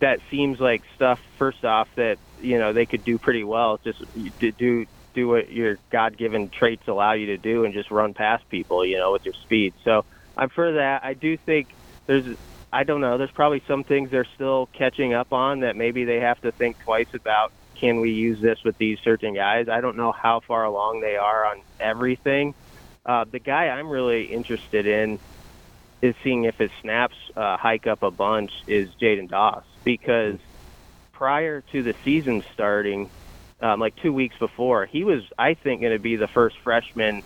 that 0.00 0.18
seems 0.32 0.58
like 0.58 0.82
stuff. 0.96 1.20
First 1.38 1.64
off, 1.64 1.88
that 1.94 2.18
you 2.42 2.58
know 2.58 2.72
they 2.72 2.86
could 2.86 3.04
do 3.04 3.18
pretty 3.18 3.44
well. 3.44 3.78
Just 3.84 4.02
to 4.40 4.50
do 4.50 4.86
do 5.14 5.28
what 5.28 5.48
your 5.52 5.78
God-given 5.90 6.48
traits 6.48 6.88
allow 6.88 7.12
you 7.12 7.26
to 7.26 7.36
do 7.36 7.64
and 7.64 7.72
just 7.72 7.92
run 7.92 8.14
past 8.14 8.48
people, 8.48 8.84
you 8.84 8.98
know, 8.98 9.12
with 9.12 9.24
your 9.24 9.34
speed. 9.34 9.72
So 9.84 10.04
I'm 10.36 10.50
for 10.50 10.72
that. 10.72 11.04
I 11.04 11.14
do 11.14 11.36
think 11.36 11.68
there's 12.06 12.36
I 12.72 12.84
don't 12.84 13.00
know. 13.00 13.16
There's 13.16 13.30
probably 13.30 13.62
some 13.66 13.84
things 13.84 14.10
they're 14.10 14.26
still 14.34 14.68
catching 14.72 15.14
up 15.14 15.32
on 15.32 15.60
that 15.60 15.76
maybe 15.76 16.04
they 16.04 16.20
have 16.20 16.40
to 16.42 16.52
think 16.52 16.78
twice 16.80 17.08
about. 17.14 17.52
Can 17.76 18.00
we 18.00 18.10
use 18.10 18.40
this 18.40 18.62
with 18.64 18.76
these 18.78 18.98
certain 19.04 19.34
guys? 19.34 19.68
I 19.68 19.80
don't 19.80 19.96
know 19.96 20.12
how 20.12 20.40
far 20.40 20.64
along 20.64 21.00
they 21.00 21.16
are 21.16 21.46
on 21.46 21.62
everything. 21.78 22.54
Uh, 23.04 23.24
the 23.30 23.38
guy 23.38 23.68
I'm 23.68 23.88
really 23.88 24.24
interested 24.24 24.86
in 24.86 25.18
is 26.02 26.14
seeing 26.24 26.44
if 26.44 26.56
his 26.56 26.70
snaps 26.80 27.16
uh, 27.36 27.56
hike 27.56 27.86
up 27.86 28.02
a 28.02 28.10
bunch 28.10 28.50
is 28.66 28.90
Jaidyn 29.00 29.28
Doss 29.28 29.64
because 29.84 30.38
prior 31.12 31.62
to 31.72 31.82
the 31.82 31.94
season 32.04 32.42
starting, 32.52 33.10
um, 33.60 33.80
like 33.80 33.96
two 33.96 34.12
weeks 34.12 34.36
before, 34.38 34.86
he 34.86 35.04
was 35.04 35.22
I 35.38 35.54
think 35.54 35.82
going 35.82 35.92
to 35.92 35.98
be 35.98 36.16
the 36.16 36.28
first 36.28 36.58
freshman 36.58 37.22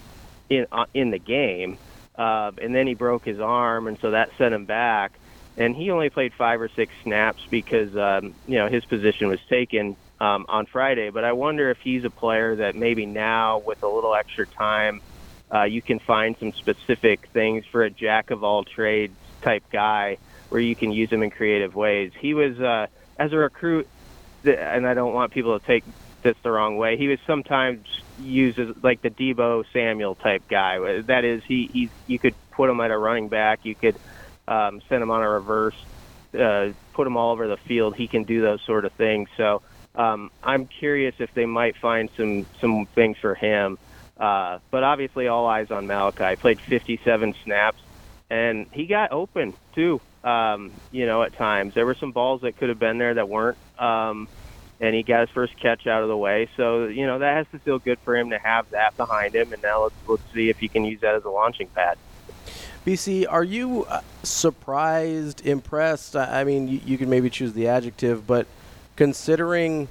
in 0.49 0.67
uh, 0.71 0.87
in 0.95 1.11
the 1.11 1.19
game 1.19 1.79
uh, 2.21 2.53
and 2.61 2.75
then 2.75 2.87
he 2.87 2.93
broke 2.93 3.25
his 3.25 3.41
arm, 3.41 3.87
and 3.89 3.99
so 4.01 4.11
that 4.11 4.29
set 4.37 4.53
him 4.53 4.67
back. 4.67 5.13
And 5.57 5.75
he 5.75 5.91
only 5.91 6.11
played 6.11 6.35
five 6.35 6.61
or 6.61 6.69
six 6.69 6.93
snaps 7.03 7.43
because 7.51 7.97
um, 7.97 8.35
you 8.47 8.59
know 8.59 8.69
his 8.69 8.85
position 8.85 9.29
was 9.29 9.41
taken 9.49 9.97
um, 10.21 10.45
on 10.49 10.67
Friday. 10.67 11.09
But 11.09 11.25
I 11.25 11.33
wonder 11.33 11.71
if 11.71 11.79
he's 11.79 12.05
a 12.05 12.11
player 12.11 12.57
that 12.57 12.77
maybe 12.77 13.07
now, 13.07 13.63
with 13.65 13.83
a 13.83 13.89
little 13.89 14.15
extra 14.15 14.47
time, 14.47 15.01
uh, 15.53 15.63
you 15.63 15.81
can 15.81 15.99
find 15.99 16.37
some 16.39 16.53
specific 16.53 17.27
things 17.33 17.65
for 17.73 17.85
a 17.85 17.91
jack 17.91 18.31
of 18.31 18.45
all 18.45 18.65
trades 18.65 19.17
type 19.41 19.65
guy 19.73 20.19
where 20.51 20.61
you 20.61 20.77
can 20.77 20.93
use 20.93 21.09
him 21.09 21.23
in 21.23 21.31
creative 21.31 21.75
ways. 21.75 22.13
He 22.21 22.35
was 22.35 22.61
uh, 22.61 22.89
as 23.19 23.33
a 23.33 23.37
recruit 23.39 23.89
and 24.45 24.87
I 24.87 24.95
don't 24.95 25.15
want 25.15 25.33
people 25.33 25.59
to 25.59 25.67
take 25.67 25.85
this 26.23 26.37
the 26.43 26.51
wrong 26.51 26.77
way. 26.77 26.97
He 26.97 27.09
was 27.09 27.19
sometimes 27.27 27.87
used 28.21 28.59
as 28.59 28.69
like 28.83 29.03
the 29.03 29.11
Deebo 29.11 29.65
Samuel 29.73 30.15
type 30.17 30.45
guy. 30.51 30.79
That 31.07 31.25
is, 31.25 31.43
he, 31.49 31.71
he 31.73 31.91
you 32.07 32.19
could 32.19 32.35
put 32.57 32.71
him 32.71 32.81
at 32.81 32.91
a 32.91 32.99
running 32.99 33.29
back, 33.29 33.61
you 33.63 33.75
could 33.77 33.99
um, 34.49 34.81
send 34.89 35.03
him 35.03 35.11
on 35.11 35.23
a 35.23 35.29
reverse, 35.29 35.75
uh, 36.35 36.69
put 36.95 37.07
him 37.07 37.17
all 37.17 37.33
over 37.33 37.49
the 37.49 37.59
field. 37.69 37.95
He 37.97 38.09
can 38.09 38.25
do 38.25 38.43
those 38.43 38.61
sort 38.67 38.85
of 38.85 38.93
things. 38.99 39.29
So 39.37 39.61
um, 39.95 40.31
I'm 40.43 40.69
curious 40.79 41.15
if 41.19 41.31
they 41.35 41.47
might 41.47 41.75
find 41.81 42.11
some 42.17 42.47
some 42.61 42.87
things 42.95 43.17
for 43.21 43.35
him. 43.35 43.79
Uh, 44.19 44.59
but 44.71 44.83
obviously, 44.83 45.29
all 45.29 45.47
eyes 45.47 45.69
on 45.71 45.87
Malachi. 45.87 46.37
Played 46.41 46.59
57 46.69 47.35
snaps, 47.45 47.79
and 48.29 48.67
he 48.73 48.87
got 48.87 49.13
open 49.13 49.55
too. 49.75 50.01
Um, 50.23 50.81
you 50.91 51.07
know, 51.07 51.23
at 51.23 51.37
times 51.37 51.73
there 51.75 51.87
were 51.87 51.97
some 51.99 52.13
balls 52.13 52.43
that 52.43 52.57
could 52.57 52.69
have 52.69 52.79
been 52.79 52.99
there 52.99 53.15
that 53.15 53.29
weren't. 53.29 53.59
Um, 53.79 54.29
and 54.81 54.95
he 54.95 55.03
got 55.03 55.21
his 55.21 55.31
first 55.31 55.57
catch 55.59 55.87
out 55.87 56.03
of 56.03 56.09
the 56.09 56.17
way. 56.17 56.49
So 56.57 56.87
you 56.87 57.07
know 57.07 57.19
that 57.19 57.37
has 57.37 57.47
to 57.53 57.59
feel 57.59 57.79
good 57.79 57.99
for 58.01 58.17
him 58.17 58.31
to 58.31 58.39
have 58.39 58.71
that 58.71 58.97
behind 58.97 59.35
him. 59.35 59.53
And 59.53 59.63
now 59.63 59.85
let's 59.85 59.95
let's 60.07 60.23
see 60.33 60.49
if 60.49 60.59
he 60.59 60.69
can 60.69 60.85
use 60.85 61.01
that 61.01 61.15
as 61.15 61.25
a 61.25 61.31
launching 61.31 61.69
pad. 61.69 61.99
BC, 62.87 63.27
are 63.29 63.45
you 63.45 63.85
uh, 63.85 64.01
surprised, 64.23 65.47
impressed? 65.47 66.17
I 66.17 66.45
mean, 66.45 66.67
you, 66.67 66.81
you 66.87 66.99
can 66.99 67.11
maybe 67.11 67.29
choose 67.29 67.53
the 67.53 67.69
adjective, 67.69 68.27
but 68.27 68.47
considering 68.97 69.89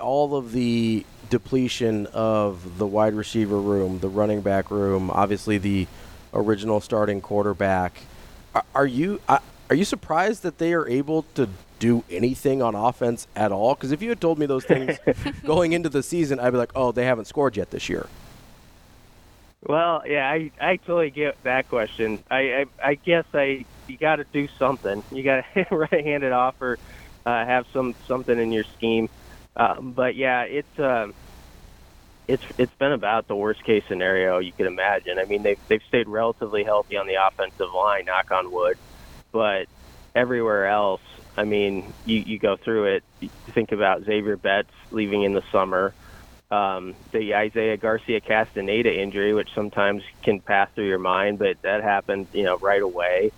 all 0.00 0.36
of 0.36 0.52
the 0.52 1.04
depletion 1.28 2.06
of 2.08 2.78
the 2.78 2.86
wide 2.86 3.12
receiver 3.12 3.60
room, 3.60 3.98
the 4.00 4.08
running 4.08 4.40
back 4.40 4.70
room, 4.70 5.10
obviously 5.10 5.58
the 5.58 5.86
original 6.32 6.80
starting 6.80 7.20
quarterback, 7.20 8.00
are, 8.54 8.64
are 8.74 8.86
you 8.86 9.20
uh, 9.28 9.38
are 9.68 9.76
you 9.76 9.84
surprised 9.84 10.42
that 10.42 10.58
they 10.58 10.72
are 10.72 10.88
able 10.88 11.22
to 11.34 11.48
do 11.80 12.04
anything 12.08 12.62
on 12.62 12.76
offense 12.76 13.26
at 13.34 13.50
all? 13.50 13.74
Because 13.74 13.90
if 13.90 14.00
you 14.00 14.10
had 14.10 14.20
told 14.20 14.38
me 14.38 14.46
those 14.46 14.64
things 14.64 14.96
going 15.44 15.72
into 15.72 15.88
the 15.88 16.04
season, 16.04 16.38
I'd 16.38 16.50
be 16.50 16.58
like, 16.58 16.70
oh, 16.76 16.92
they 16.92 17.04
haven't 17.04 17.24
scored 17.24 17.56
yet 17.56 17.72
this 17.72 17.88
year. 17.88 18.06
Well, 19.66 20.02
yeah, 20.06 20.30
I 20.30 20.50
I 20.60 20.76
totally 20.76 21.10
get 21.10 21.42
that 21.42 21.68
question. 21.68 22.22
I 22.30 22.38
I, 22.38 22.66
I 22.82 22.94
guess 22.94 23.26
I 23.34 23.64
you 23.88 23.98
got 23.98 24.16
to 24.16 24.24
do 24.24 24.48
something. 24.58 25.02
You 25.10 25.22
got 25.22 25.44
to 25.54 25.86
hand 25.90 26.22
it 26.22 26.32
off 26.32 26.62
or 26.62 26.78
uh, 27.26 27.44
have 27.44 27.66
some 27.72 27.94
something 28.06 28.38
in 28.38 28.52
your 28.52 28.64
scheme. 28.64 29.08
Um, 29.56 29.92
but 29.92 30.14
yeah, 30.14 30.42
it's 30.42 30.78
um, 30.78 31.12
it's 32.26 32.42
it's 32.56 32.72
been 32.74 32.92
about 32.92 33.28
the 33.28 33.36
worst 33.36 33.62
case 33.64 33.82
scenario 33.86 34.38
you 34.38 34.52
could 34.52 34.66
imagine. 34.66 35.18
I 35.18 35.24
mean, 35.24 35.42
they've 35.42 35.58
they've 35.68 35.82
stayed 35.88 36.08
relatively 36.08 36.64
healthy 36.64 36.96
on 36.96 37.06
the 37.06 37.26
offensive 37.26 37.72
line, 37.74 38.06
knock 38.06 38.30
on 38.30 38.50
wood, 38.50 38.78
but 39.32 39.66
everywhere 40.14 40.68
else, 40.68 41.02
I 41.40 41.44
mean, 41.44 41.90
you, 42.04 42.18
you 42.18 42.38
go 42.38 42.56
through 42.56 42.96
it. 42.96 43.04
You 43.20 43.30
think 43.46 43.72
about 43.72 44.04
Xavier 44.04 44.36
Betts 44.36 44.68
leaving 44.90 45.22
in 45.22 45.32
the 45.32 45.42
summer, 45.50 45.94
um, 46.50 46.94
the 47.12 47.34
Isaiah 47.34 47.78
Garcia 47.78 48.20
Castaneda 48.20 48.94
injury, 48.94 49.32
which 49.32 49.48
sometimes 49.54 50.02
can 50.22 50.40
pass 50.40 50.68
through 50.74 50.86
your 50.86 50.98
mind, 50.98 51.38
but 51.38 51.62
that 51.62 51.82
happened, 51.82 52.26
you 52.34 52.42
know, 52.42 52.58
right 52.58 52.82
away. 52.82 53.32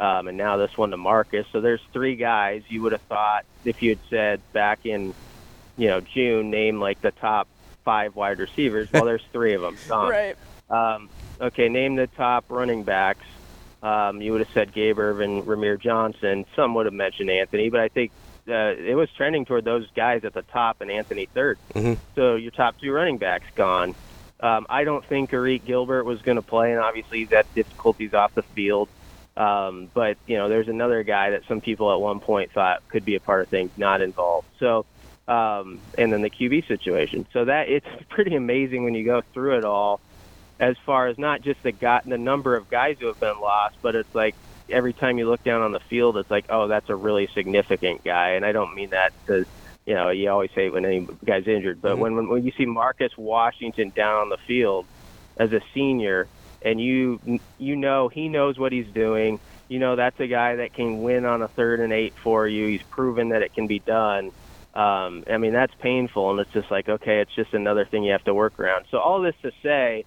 Um, 0.00 0.26
and 0.26 0.36
now 0.36 0.56
this 0.56 0.76
one 0.76 0.90
to 0.90 0.96
Marcus. 0.96 1.46
So 1.52 1.60
there's 1.60 1.80
three 1.92 2.16
guys 2.16 2.64
you 2.68 2.82
would 2.82 2.90
have 2.90 3.02
thought 3.02 3.44
if 3.64 3.82
you 3.82 3.90
had 3.90 4.00
said 4.10 4.52
back 4.52 4.84
in, 4.84 5.14
you 5.76 5.86
know, 5.86 6.00
June, 6.00 6.50
name 6.50 6.80
like 6.80 7.00
the 7.02 7.12
top 7.12 7.46
five 7.84 8.16
wide 8.16 8.40
receivers. 8.40 8.92
Well, 8.92 9.04
there's 9.04 9.24
three 9.32 9.54
of 9.54 9.60
them. 9.60 9.76
Gone. 9.88 10.10
Right. 10.10 10.36
Um, 10.68 11.08
okay, 11.40 11.68
name 11.68 11.94
the 11.94 12.08
top 12.08 12.46
running 12.48 12.82
backs 12.82 13.26
um, 13.84 14.22
you 14.22 14.32
would 14.32 14.40
have 14.40 14.50
said 14.54 14.72
Gabe 14.72 14.98
Ervin, 14.98 15.42
Rahmir 15.42 15.78
Johnson. 15.78 16.46
Some 16.56 16.74
would 16.74 16.86
have 16.86 16.94
mentioned 16.94 17.28
Anthony, 17.28 17.68
but 17.68 17.80
I 17.80 17.88
think 17.88 18.12
uh, 18.48 18.72
it 18.78 18.96
was 18.96 19.10
trending 19.10 19.44
toward 19.44 19.64
those 19.64 19.86
guys 19.94 20.24
at 20.24 20.32
the 20.32 20.40
top 20.40 20.80
and 20.80 20.90
Anthony 20.90 21.28
3rd 21.34 21.56
mm-hmm. 21.74 21.94
So 22.14 22.36
your 22.36 22.50
top 22.50 22.80
two 22.80 22.90
running 22.92 23.18
backs 23.18 23.46
gone. 23.54 23.94
Um, 24.40 24.66
I 24.70 24.84
don't 24.84 25.04
think 25.04 25.30
Arik 25.30 25.66
Gilbert 25.66 26.04
was 26.04 26.22
going 26.22 26.36
to 26.36 26.42
play, 26.42 26.72
and 26.72 26.80
obviously 26.80 27.20
he's 27.20 27.30
had 27.30 27.46
difficulties 27.54 28.14
off 28.14 28.34
the 28.34 28.42
field. 28.42 28.88
Um, 29.36 29.90
but 29.92 30.16
you 30.26 30.38
know, 30.38 30.48
there's 30.48 30.68
another 30.68 31.02
guy 31.02 31.30
that 31.30 31.42
some 31.46 31.60
people 31.60 31.92
at 31.92 32.00
one 32.00 32.20
point 32.20 32.52
thought 32.52 32.86
could 32.88 33.04
be 33.04 33.16
a 33.16 33.20
part 33.20 33.42
of 33.42 33.48
things, 33.48 33.70
not 33.76 34.00
involved. 34.00 34.48
So, 34.60 34.86
um, 35.28 35.78
and 35.98 36.10
then 36.10 36.22
the 36.22 36.30
QB 36.30 36.68
situation. 36.68 37.26
So 37.34 37.44
that 37.44 37.68
it's 37.68 37.86
pretty 38.08 38.34
amazing 38.34 38.84
when 38.84 38.94
you 38.94 39.04
go 39.04 39.20
through 39.34 39.58
it 39.58 39.64
all 39.64 40.00
as 40.60 40.76
far 40.84 41.08
as 41.08 41.18
not 41.18 41.42
just 41.42 41.62
the 41.62 41.72
guy, 41.72 42.00
the 42.04 42.18
number 42.18 42.56
of 42.56 42.70
guys 42.70 42.96
who 43.00 43.06
have 43.06 43.20
been 43.20 43.40
lost, 43.40 43.76
but 43.82 43.94
it's 43.94 44.14
like 44.14 44.34
every 44.70 44.92
time 44.92 45.18
you 45.18 45.28
look 45.28 45.42
down 45.42 45.62
on 45.62 45.72
the 45.72 45.80
field, 45.80 46.16
it's 46.16 46.30
like, 46.30 46.46
oh, 46.48 46.68
that's 46.68 46.88
a 46.88 46.96
really 46.96 47.26
significant 47.28 48.04
guy. 48.04 48.30
And 48.30 48.44
I 48.44 48.52
don't 48.52 48.74
mean 48.74 48.90
that 48.90 49.12
to, 49.26 49.44
you 49.86 49.94
know, 49.94 50.10
you 50.10 50.30
always 50.30 50.50
say 50.54 50.70
when 50.70 50.84
any 50.84 51.06
guy's 51.24 51.46
injured, 51.46 51.82
but 51.82 51.92
mm-hmm. 51.92 52.00
when, 52.00 52.16
when 52.16 52.28
when 52.28 52.44
you 52.44 52.52
see 52.56 52.66
Marcus 52.66 53.16
Washington 53.16 53.92
down 53.94 54.22
on 54.22 54.28
the 54.28 54.38
field 54.38 54.86
as 55.36 55.52
a 55.52 55.60
senior, 55.72 56.26
and 56.62 56.80
you 56.80 57.20
you 57.58 57.76
know 57.76 58.08
he 58.08 58.28
knows 58.28 58.58
what 58.58 58.72
he's 58.72 58.88
doing. 58.88 59.38
You 59.68 59.78
know 59.78 59.96
that's 59.96 60.18
a 60.20 60.26
guy 60.26 60.56
that 60.56 60.72
can 60.72 61.02
win 61.02 61.24
on 61.24 61.42
a 61.42 61.48
third 61.48 61.80
and 61.80 61.92
eight 61.92 62.14
for 62.14 62.46
you. 62.48 62.66
He's 62.66 62.82
proven 62.82 63.30
that 63.30 63.42
it 63.42 63.54
can 63.54 63.66
be 63.66 63.80
done. 63.80 64.30
Um, 64.74 65.24
I 65.30 65.36
mean 65.36 65.52
that's 65.52 65.74
painful, 65.74 66.30
and 66.30 66.40
it's 66.40 66.52
just 66.52 66.70
like 66.70 66.88
okay, 66.88 67.20
it's 67.20 67.34
just 67.34 67.52
another 67.52 67.84
thing 67.84 68.04
you 68.04 68.12
have 68.12 68.24
to 68.24 68.34
work 68.34 68.58
around. 68.58 68.86
So 68.90 68.98
all 68.98 69.20
this 69.20 69.36
to 69.42 69.52
say, 69.62 70.04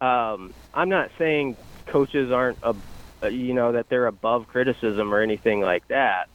um, 0.00 0.52
I'm 0.74 0.88
not 0.88 1.10
saying 1.18 1.56
coaches 1.92 2.30
aren't, 2.32 2.58
a, 2.62 2.74
you 3.30 3.54
know, 3.54 3.72
that 3.72 3.86
they're 3.90 4.06
above 4.06 4.46
criticism 4.46 5.12
or 5.12 5.20
anything 5.20 5.60
like 5.60 5.82
that. 5.88 6.26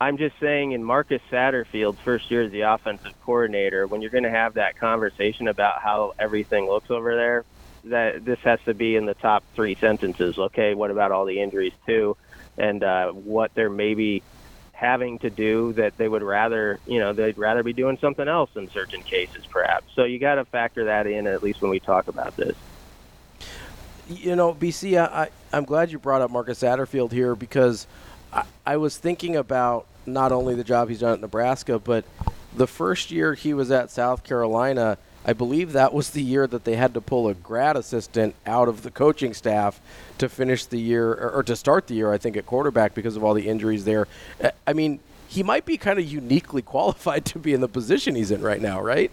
I'm 0.00 0.18
just 0.18 0.34
saying 0.42 0.72
in 0.72 0.84
Marcus 0.84 1.22
Satterfield's 1.32 1.98
first 2.04 2.30
year 2.30 2.42
as 2.44 2.52
the 2.52 2.62
offensive 2.62 3.12
coordinator, 3.24 3.86
when 3.86 4.02
you're 4.02 4.10
going 4.10 4.24
to 4.24 4.30
have 4.30 4.54
that 4.54 4.76
conversation 4.78 5.48
about 5.48 5.74
how 5.82 6.12
everything 6.18 6.68
looks 6.68 6.90
over 6.90 7.16
there, 7.16 7.44
that 7.84 8.24
this 8.24 8.38
has 8.44 8.58
to 8.66 8.74
be 8.74 8.96
in 8.96 9.06
the 9.06 9.14
top 9.14 9.44
three 9.54 9.76
sentences. 9.80 10.36
Okay, 10.38 10.74
what 10.74 10.90
about 10.90 11.12
all 11.12 11.24
the 11.24 11.40
injuries 11.40 11.72
too, 11.86 12.14
and 12.58 12.84
uh, 12.84 13.08
what 13.12 13.50
they're 13.56 13.70
maybe 13.70 14.22
having 14.72 15.18
to 15.20 15.30
do 15.30 15.72
that 15.74 15.94
they 15.98 16.08
would 16.08 16.22
rather, 16.22 16.78
you 16.84 16.98
know, 16.98 17.14
they'd 17.14 17.38
rather 17.38 17.62
be 17.62 17.72
doing 17.72 17.96
something 17.98 18.28
else 18.28 18.50
in 18.56 18.68
certain 18.74 19.02
cases, 19.10 19.46
perhaps. 19.50 19.86
So 19.94 20.04
you 20.04 20.20
got 20.20 20.34
to 20.34 20.44
factor 20.46 20.84
that 20.84 21.06
in 21.06 21.26
at 21.26 21.42
least 21.42 21.62
when 21.62 21.70
we 21.70 21.80
talk 21.80 22.08
about 22.08 22.34
this 22.36 22.56
you 24.08 24.36
know, 24.36 24.54
BC, 24.54 24.98
I, 24.98 25.30
I'm 25.52 25.64
glad 25.64 25.90
you 25.90 25.98
brought 25.98 26.22
up 26.22 26.30
Marcus 26.30 26.60
Satterfield 26.60 27.12
here 27.12 27.34
because 27.34 27.86
I, 28.32 28.44
I 28.64 28.76
was 28.76 28.96
thinking 28.96 29.36
about 29.36 29.86
not 30.06 30.32
only 30.32 30.54
the 30.54 30.64
job 30.64 30.88
he's 30.88 31.00
done 31.00 31.14
at 31.14 31.20
Nebraska, 31.20 31.78
but 31.78 32.04
the 32.54 32.66
first 32.66 33.10
year 33.10 33.34
he 33.34 33.52
was 33.52 33.70
at 33.70 33.90
South 33.90 34.22
Carolina, 34.24 34.98
I 35.24 35.32
believe 35.32 35.72
that 35.72 35.92
was 35.92 36.10
the 36.10 36.22
year 36.22 36.46
that 36.46 36.64
they 36.64 36.76
had 36.76 36.94
to 36.94 37.00
pull 37.00 37.28
a 37.28 37.34
grad 37.34 37.76
assistant 37.76 38.34
out 38.46 38.68
of 38.68 38.82
the 38.82 38.90
coaching 38.90 39.34
staff 39.34 39.80
to 40.18 40.28
finish 40.28 40.64
the 40.64 40.78
year 40.78 41.10
or, 41.10 41.30
or 41.32 41.42
to 41.42 41.56
start 41.56 41.88
the 41.88 41.94
year, 41.94 42.12
I 42.12 42.18
think, 42.18 42.36
at 42.36 42.46
quarterback 42.46 42.94
because 42.94 43.16
of 43.16 43.24
all 43.24 43.34
the 43.34 43.48
injuries 43.48 43.84
there. 43.84 44.06
I 44.66 44.72
mean, 44.72 45.00
he 45.26 45.42
might 45.42 45.64
be 45.66 45.76
kind 45.76 45.98
of 45.98 46.04
uniquely 46.04 46.62
qualified 46.62 47.24
to 47.26 47.38
be 47.38 47.52
in 47.52 47.60
the 47.60 47.68
position 47.68 48.14
he's 48.14 48.30
in 48.30 48.40
right 48.40 48.60
now, 48.60 48.80
right? 48.80 49.10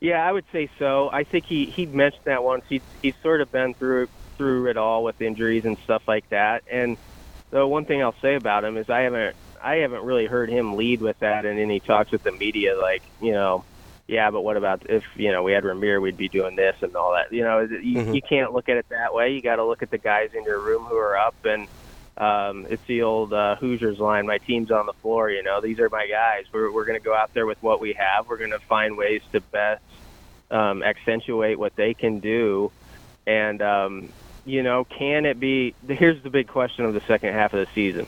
Yeah, 0.00 0.26
I 0.26 0.32
would 0.32 0.46
say 0.50 0.70
so. 0.78 1.10
I 1.12 1.24
think 1.24 1.44
he 1.44 1.66
he 1.66 1.84
mentioned 1.84 2.24
that 2.24 2.42
once. 2.42 2.64
He's 2.68 2.82
he's 3.02 3.14
sort 3.22 3.42
of 3.42 3.52
been 3.52 3.74
through 3.74 4.08
through 4.38 4.68
it 4.68 4.78
all 4.78 5.04
with 5.04 5.20
injuries 5.20 5.66
and 5.66 5.76
stuff 5.84 6.08
like 6.08 6.28
that. 6.30 6.64
And 6.70 6.96
the 7.50 7.66
one 7.66 7.84
thing 7.84 8.02
I'll 8.02 8.18
say 8.22 8.34
about 8.34 8.64
him 8.64 8.78
is 8.78 8.88
I 8.88 9.00
haven't 9.00 9.36
I 9.62 9.76
haven't 9.76 10.02
really 10.04 10.24
heard 10.24 10.48
him 10.48 10.76
lead 10.76 11.02
with 11.02 11.18
that 11.18 11.44
in 11.44 11.58
any 11.58 11.80
talks 11.80 12.10
with 12.10 12.22
the 12.22 12.32
media. 12.32 12.78
Like 12.80 13.02
you 13.20 13.32
know, 13.32 13.64
yeah, 14.08 14.30
but 14.30 14.40
what 14.40 14.56
about 14.56 14.88
if 14.88 15.04
you 15.16 15.30
know 15.32 15.42
we 15.42 15.52
had 15.52 15.64
Rahmir, 15.64 16.00
we'd 16.00 16.16
be 16.16 16.28
doing 16.28 16.56
this 16.56 16.76
and 16.80 16.96
all 16.96 17.12
that. 17.12 17.30
You 17.30 17.42
know, 17.42 17.60
you, 17.60 17.98
mm-hmm. 17.98 18.14
you 18.14 18.22
can't 18.22 18.54
look 18.54 18.70
at 18.70 18.78
it 18.78 18.88
that 18.88 19.12
way. 19.12 19.34
You 19.34 19.42
got 19.42 19.56
to 19.56 19.66
look 19.66 19.82
at 19.82 19.90
the 19.90 19.98
guys 19.98 20.30
in 20.32 20.44
your 20.44 20.60
room 20.60 20.84
who 20.84 20.96
are 20.96 21.18
up 21.18 21.34
and. 21.44 21.68
Um, 22.20 22.66
it's 22.68 22.84
the 22.84 23.02
old 23.02 23.32
uh, 23.32 23.56
Hoosiers 23.56 23.98
line. 23.98 24.26
My 24.26 24.36
team's 24.36 24.70
on 24.70 24.84
the 24.84 24.92
floor. 24.92 25.30
You 25.30 25.42
know, 25.42 25.62
these 25.62 25.80
are 25.80 25.88
my 25.88 26.06
guys. 26.06 26.44
We're 26.52 26.70
we're 26.70 26.84
going 26.84 26.98
to 26.98 27.04
go 27.04 27.14
out 27.14 27.32
there 27.32 27.46
with 27.46 27.60
what 27.62 27.80
we 27.80 27.94
have. 27.94 28.28
We're 28.28 28.36
going 28.36 28.50
to 28.50 28.58
find 28.58 28.98
ways 28.98 29.22
to 29.32 29.40
best 29.40 29.82
um, 30.50 30.82
accentuate 30.82 31.58
what 31.58 31.74
they 31.76 31.94
can 31.94 32.20
do. 32.20 32.70
And, 33.26 33.62
um, 33.62 34.10
you 34.44 34.62
know, 34.62 34.84
can 34.84 35.24
it 35.24 35.40
be? 35.40 35.74
Here's 35.88 36.22
the 36.22 36.28
big 36.28 36.46
question 36.46 36.84
of 36.84 36.92
the 36.92 37.00
second 37.00 37.32
half 37.32 37.54
of 37.54 37.66
the 37.66 37.72
season 37.74 38.06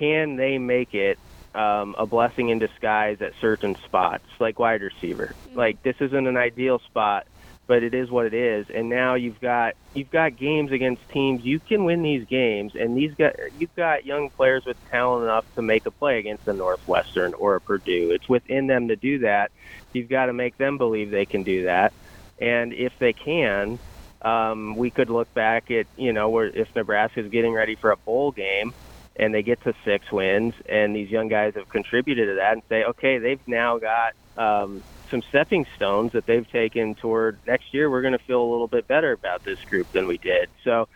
can 0.00 0.36
they 0.36 0.56
make 0.56 0.94
it 0.94 1.18
um, 1.54 1.94
a 1.98 2.06
blessing 2.06 2.48
in 2.48 2.58
disguise 2.58 3.20
at 3.20 3.34
certain 3.40 3.76
spots, 3.84 4.24
like 4.40 4.58
wide 4.58 4.82
receiver? 4.82 5.34
Mm-hmm. 5.48 5.58
Like, 5.58 5.82
this 5.82 5.96
isn't 6.00 6.26
an 6.26 6.36
ideal 6.36 6.80
spot 6.80 7.26
but 7.70 7.84
it 7.84 7.94
is 7.94 8.10
what 8.10 8.26
it 8.26 8.34
is. 8.34 8.66
And 8.74 8.88
now 8.88 9.14
you've 9.14 9.38
got 9.38 9.74
you've 9.94 10.10
got 10.10 10.36
games 10.36 10.72
against 10.72 11.02
teams 11.14 11.42
you 11.44 11.60
can 11.60 11.84
win 11.84 12.02
these 12.02 12.26
games, 12.28 12.72
and 12.74 12.98
these 12.98 13.12
got 13.16 13.34
you've 13.56 13.74
got 13.76 14.04
young 14.04 14.28
players 14.36 14.64
with 14.66 14.76
talent 14.90 15.22
enough 15.22 15.44
to 15.54 15.62
make 15.62 15.86
a 15.86 15.92
play 15.92 16.18
against 16.18 16.48
a 16.48 16.52
Northwestern 16.52 17.32
or 17.38 17.54
a 17.54 17.60
Purdue. 17.60 18.10
It's 18.10 18.28
within 18.28 18.66
them 18.66 18.88
to 18.88 18.96
do 18.96 19.20
that. 19.20 19.52
You've 19.92 20.08
got 20.08 20.26
to 20.26 20.32
make 20.32 20.56
them 20.56 20.78
believe 20.78 21.12
they 21.12 21.26
can 21.26 21.44
do 21.44 21.66
that, 21.66 21.92
and 22.40 22.72
if 22.72 22.92
they 22.98 23.12
can. 23.12 23.78
Um, 24.22 24.76
we 24.76 24.90
could 24.90 25.08
look 25.08 25.32
back 25.32 25.70
at, 25.70 25.86
you 25.96 26.12
know, 26.12 26.28
where 26.28 26.48
if 26.48 26.68
Nebraska's 26.76 27.30
getting 27.32 27.54
ready 27.54 27.74
for 27.80 27.92
a 27.92 27.96
bowl 27.96 28.32
game, 28.32 28.72
and 29.16 29.34
they 29.34 29.42
get 29.42 29.62
to 29.62 29.72
six 29.82 30.04
wins, 30.12 30.52
and 30.68 30.94
these 30.94 31.08
young 31.08 31.28
guys 31.28 31.54
have 31.56 31.70
contributed 31.70 32.28
to 32.28 32.34
that, 32.34 32.52
and 32.52 32.62
say, 32.68 32.84
okay, 32.84 33.16
they've 33.18 33.40
now 33.46 33.78
got 33.78 34.12
um, 34.36 34.84
some 35.10 35.22
stepping 35.22 35.66
stones 35.76 36.12
that 36.12 36.26
they've 36.26 36.48
taken 36.50 36.94
toward 36.94 37.38
next 37.46 37.74
year. 37.74 37.90
We're 37.90 38.02
going 38.02 38.12
to 38.16 38.24
feel 38.24 38.42
a 38.42 38.50
little 38.50 38.68
bit 38.68 38.86
better 38.86 39.12
about 39.12 39.44
this 39.44 39.60
group 39.64 39.90
than 39.92 40.06
we 40.06 40.18
did. 40.18 40.48
So. 40.64 40.88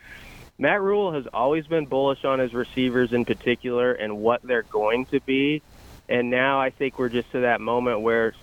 Matt 0.56 0.80
Rhule 0.83 1.11
has 1.11 1.26
always 1.35 1.66
been 1.66 1.87
bullish 1.87 2.25
on 2.25 2.38
his 2.38 2.54
receivers 2.54 3.12
in 3.12 3.25
particular 3.25 3.92
and 3.92 4.18
what 4.18 4.40
they're 4.44 4.62
going 4.62 5.06
to 5.06 5.18
be. 5.18 5.62
And 6.09 6.30
now 6.30 6.61
I 6.61 6.71
think 6.71 6.97
we're 6.97 7.09
just 7.09 7.33
to 7.33 7.40
that 7.40 7.61
moment 7.61 8.02
where 8.02 8.35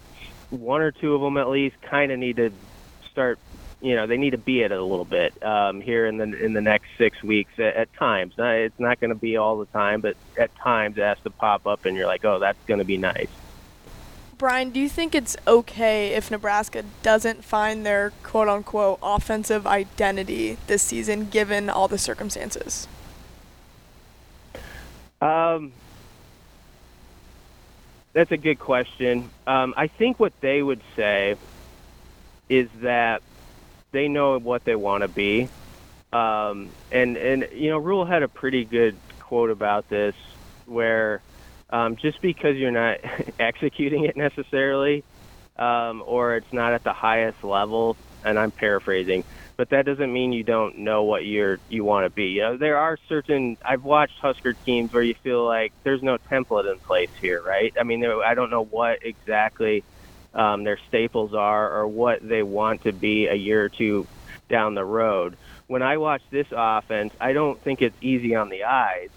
one 0.49 0.81
or 0.81 0.91
two 0.91 1.15
of 1.15 1.21
them 1.21 1.37
at 1.37 1.47
least 1.47 1.81
kind 1.81 2.11
of 2.11 2.19
need 2.19 2.35
to 2.35 2.51
start 3.11 3.39
you 3.81 3.95
know 3.95 4.05
they 4.07 4.17
need 4.17 4.31
to 4.31 4.37
be 4.37 4.61
it 4.61 4.71
a 4.71 4.83
little 4.83 5.05
bit 5.05 5.43
um, 5.43 5.81
here 5.81 6.05
in 6.05 6.17
the 6.17 6.23
in 6.23 6.53
the 6.53 6.61
next 6.61 6.87
six 6.97 7.21
weeks 7.23 7.51
at, 7.57 7.75
at 7.75 7.93
times. 7.93 8.35
It's 8.37 8.79
not 8.79 8.99
going 8.99 9.09
to 9.09 9.19
be 9.19 9.37
all 9.37 9.57
the 9.57 9.65
time, 9.65 10.01
but 10.01 10.15
at 10.37 10.55
times 10.55 10.97
it 10.97 11.01
has 11.01 11.19
to 11.23 11.31
pop 11.31 11.65
up, 11.65 11.85
and 11.85 11.97
you're 11.97 12.05
like, 12.05 12.23
oh, 12.23 12.39
that's 12.39 12.63
going 12.67 12.77
to 12.77 12.85
be 12.85 12.97
nice. 12.97 13.29
Brian, 14.41 14.71
do 14.71 14.79
you 14.79 14.89
think 14.89 15.13
it's 15.13 15.37
okay 15.45 16.15
if 16.15 16.31
Nebraska 16.31 16.83
doesn't 17.03 17.43
find 17.43 17.85
their 17.85 18.11
quote 18.23 18.47
unquote 18.47 18.97
offensive 19.03 19.67
identity 19.67 20.57
this 20.65 20.81
season 20.81 21.29
given 21.29 21.69
all 21.69 21.87
the 21.87 21.99
circumstances? 21.99 22.87
Um, 25.21 25.71
that's 28.13 28.31
a 28.31 28.37
good 28.37 28.57
question. 28.57 29.29
Um, 29.45 29.75
I 29.77 29.85
think 29.85 30.19
what 30.19 30.33
they 30.41 30.63
would 30.63 30.81
say 30.95 31.35
is 32.49 32.67
that 32.81 33.21
they 33.91 34.07
know 34.07 34.39
what 34.39 34.65
they 34.65 34.75
want 34.75 35.03
to 35.03 35.07
be. 35.07 35.49
Um, 36.11 36.69
and, 36.91 37.15
and, 37.15 37.47
you 37.53 37.69
know, 37.69 37.77
Rhule 37.77 38.05
had 38.05 38.23
a 38.23 38.27
pretty 38.27 38.65
good 38.65 38.95
quote 39.19 39.51
about 39.51 39.87
this 39.87 40.15
where 40.65 41.21
um, 41.71 41.95
just 42.01 42.21
because 42.21 42.55
you're 42.57 42.71
not 42.71 42.97
executing 43.39 44.05
it 44.05 44.17
necessarily, 44.17 45.03
um, 45.57 46.03
or 46.05 46.35
it's 46.35 46.51
not 46.51 46.73
at 46.73 46.83
the 46.83 46.93
highest 46.93 47.43
level, 47.43 47.97
and 48.23 48.37
I'm 48.37 48.51
paraphrasing, 48.51 49.23
but 49.57 49.69
that 49.71 49.85
doesn't 49.85 50.11
mean 50.11 50.31
you 50.31 50.43
don't 50.43 50.79
know 50.79 51.03
what 51.03 51.25
you're 51.25 51.59
you 51.67 51.83
want 51.83 52.05
to 52.05 52.11
be. 52.11 52.25
You 52.25 52.41
know, 52.41 52.57
there 52.57 52.77
are 52.77 52.97
certain 53.09 53.57
I've 53.65 53.83
watched 53.83 54.13
Husker 54.21 54.53
teams 54.65 54.93
where 54.93 55.03
you 55.03 55.15
feel 55.23 55.45
like 55.45 55.73
there's 55.83 56.03
no 56.03 56.17
template 56.31 56.71
in 56.71 56.79
place 56.85 57.09
here, 57.19 57.41
right? 57.43 57.73
I 57.79 57.83
mean, 57.83 58.03
I 58.05 58.33
don't 58.35 58.49
know 58.51 58.63
what 58.65 58.99
exactly 59.01 59.85
um, 60.33 60.63
their 60.63 60.79
staples 60.87 61.33
are 61.33 61.71
or 61.73 61.87
what 61.87 62.19
they 62.21 62.43
want 62.43 62.81
to 62.83 62.93
be 62.93 63.27
a 63.27 63.35
year 63.35 63.63
or 63.65 63.69
two 63.69 64.07
down 64.49 64.75
the 64.75 64.85
road. 64.85 65.37
When 65.67 65.81
I 65.81 65.97
watch 65.97 66.21
this 66.31 66.47
offense, 66.51 67.11
I 67.19 67.33
don't 67.33 67.61
think 67.63 67.81
it's 67.81 67.97
easy 68.01 68.35
on 68.35 68.49
the 68.49 68.63
eyes, 68.63 69.09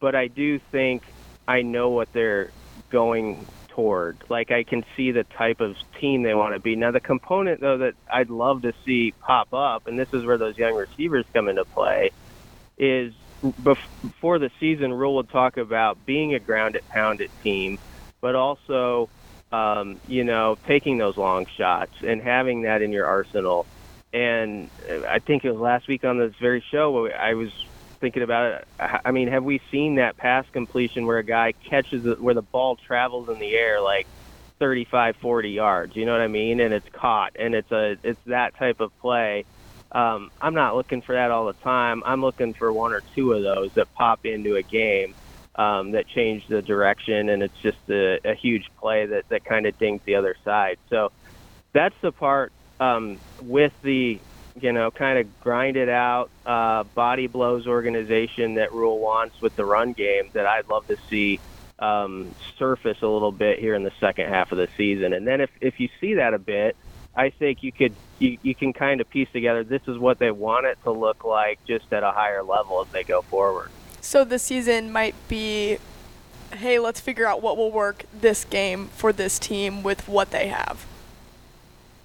but 0.00 0.14
I 0.14 0.28
do 0.28 0.58
think 0.72 1.02
I 1.50 1.62
know 1.62 1.88
what 1.88 2.12
they're 2.12 2.52
going 2.90 3.44
toward. 3.70 4.18
Like 4.28 4.52
I 4.52 4.62
can 4.62 4.84
see 4.96 5.10
the 5.10 5.24
type 5.24 5.60
of 5.60 5.74
team 6.00 6.22
they 6.22 6.32
want 6.32 6.54
to 6.54 6.60
be. 6.60 6.76
Now 6.76 6.92
the 6.92 7.00
component 7.00 7.60
though 7.60 7.78
that 7.78 7.94
I'd 8.08 8.30
love 8.30 8.62
to 8.62 8.72
see 8.84 9.12
pop 9.20 9.52
up, 9.52 9.88
and 9.88 9.98
this 9.98 10.06
is 10.12 10.24
where 10.24 10.38
those 10.38 10.56
young 10.56 10.74
receivers 10.74 11.24
come 11.34 11.48
into 11.48 11.64
play, 11.64 12.12
is 12.78 13.12
before 13.64 14.38
the 14.38 14.52
season, 14.60 14.92
Rhule 14.92 15.16
would 15.16 15.28
talk 15.30 15.56
about 15.56 16.06
being 16.06 16.34
a 16.34 16.38
grounded, 16.38 16.84
pounded 16.88 17.32
team, 17.42 17.80
but 18.20 18.36
also, 18.36 19.08
um, 19.50 20.00
you 20.06 20.22
know, 20.22 20.56
taking 20.68 20.98
those 20.98 21.16
long 21.16 21.46
shots 21.56 21.94
and 22.06 22.22
having 22.22 22.62
that 22.62 22.80
in 22.80 22.92
your 22.92 23.06
arsenal. 23.06 23.66
And 24.12 24.70
I 25.08 25.18
think 25.18 25.44
it 25.44 25.50
was 25.50 25.60
last 25.60 25.88
week 25.88 26.04
on 26.04 26.16
this 26.16 26.34
very 26.40 26.62
show 26.70 27.08
I 27.08 27.34
was 27.34 27.50
thinking 28.00 28.22
about 28.22 28.52
it. 28.52 28.68
I 29.04 29.10
mean, 29.12 29.28
have 29.28 29.44
we 29.44 29.60
seen 29.70 29.96
that 29.96 30.16
pass 30.16 30.44
completion 30.52 31.06
where 31.06 31.18
a 31.18 31.24
guy 31.24 31.54
catches 31.68 32.04
it, 32.06 32.20
where 32.20 32.34
the 32.34 32.42
ball 32.42 32.76
travels 32.86 33.28
in 33.32 33.38
the 33.38 33.54
air 33.54 33.80
like 33.80 34.08
35, 34.60 35.16
40 35.20 35.50
yards? 35.50 35.96
You 35.96 36.06
know 36.06 36.12
what 36.12 36.20
I 36.20 36.28
mean? 36.28 36.60
And 36.60 36.74
it's 36.74 36.86
caught, 36.94 37.32
and 37.38 37.54
it's 37.54 37.70
a 37.70 37.96
it's 38.02 38.20
that 38.26 38.56
type 38.58 38.80
of 38.80 38.90
play. 39.00 39.46
Um, 39.92 40.30
I'm 40.40 40.54
not 40.54 40.76
looking 40.76 41.02
for 41.02 41.14
that 41.14 41.30
all 41.30 41.46
the 41.46 41.54
time. 41.64 42.02
I'm 42.06 42.20
looking 42.22 42.54
for 42.58 42.72
one 42.72 42.92
or 42.92 43.02
two 43.14 43.32
of 43.32 43.42
those 43.42 43.70
that 43.76 43.88
pop 43.96 44.20
into 44.24 44.56
a 44.56 44.62
game 44.62 45.14
um, 45.56 45.92
that 45.92 46.06
change 46.08 46.44
the 46.48 46.62
direction, 46.62 47.30
and 47.30 47.42
it's 47.42 47.60
just 47.62 47.78
a, 47.90 48.18
a 48.24 48.34
huge 48.40 48.64
play 48.80 49.06
that 49.06 49.24
that 49.30 49.44
kind 49.44 49.66
of 49.66 49.76
dings 49.78 50.00
the 50.06 50.14
other 50.14 50.36
side. 50.44 50.76
So 50.88 51.10
that's 51.74 51.96
the 52.02 52.12
part 52.12 52.52
um, 52.80 53.20
with 53.40 53.72
the 53.82 54.20
you 54.60 54.72
know, 54.72 54.90
kind 54.90 55.18
of 55.18 55.40
grind 55.40 55.76
it 55.76 55.88
out, 55.88 56.30
uh, 56.46 56.84
body 56.84 57.26
blows 57.26 57.66
organization 57.66 58.54
that 58.54 58.72
Rhule 58.72 58.98
wants 58.98 59.40
with 59.40 59.56
the 59.56 59.64
run 59.64 59.92
game 59.92 60.30
that 60.32 60.46
I'd 60.46 60.68
love 60.68 60.86
to 60.88 60.96
see 61.08 61.40
um, 61.78 62.30
surface 62.58 63.02
a 63.02 63.06
little 63.06 63.32
bit 63.32 63.58
here 63.58 63.74
in 63.74 63.82
the 63.82 63.92
second 64.00 64.28
half 64.28 64.52
of 64.52 64.58
the 64.58 64.68
season. 64.76 65.12
And 65.12 65.26
then 65.26 65.40
if, 65.40 65.50
if 65.60 65.80
you 65.80 65.88
see 66.00 66.14
that 66.14 66.34
a 66.34 66.38
bit, 66.38 66.76
I 67.14 67.30
think 67.30 67.62
you 67.62 67.72
could 67.72 67.94
you, 68.18 68.38
you 68.42 68.54
can 68.54 68.72
kind 68.72 69.00
of 69.00 69.08
piece 69.10 69.28
together 69.32 69.64
this 69.64 69.82
is 69.88 69.98
what 69.98 70.18
they 70.18 70.30
want 70.30 70.66
it 70.66 70.78
to 70.84 70.90
look 70.90 71.24
like 71.24 71.58
just 71.64 71.92
at 71.92 72.02
a 72.02 72.12
higher 72.12 72.42
level 72.42 72.80
as 72.82 72.88
they 72.92 73.02
go 73.02 73.22
forward. 73.22 73.70
So 74.00 74.24
the 74.24 74.38
season 74.38 74.92
might 74.92 75.14
be 75.28 75.78
hey, 76.52 76.78
let's 76.78 77.00
figure 77.00 77.26
out 77.26 77.42
what 77.42 77.56
will 77.56 77.70
work 77.70 78.04
this 78.12 78.44
game 78.44 78.88
for 78.88 79.12
this 79.12 79.38
team 79.38 79.82
with 79.82 80.08
what 80.08 80.30
they 80.30 80.48
have. 80.48 80.86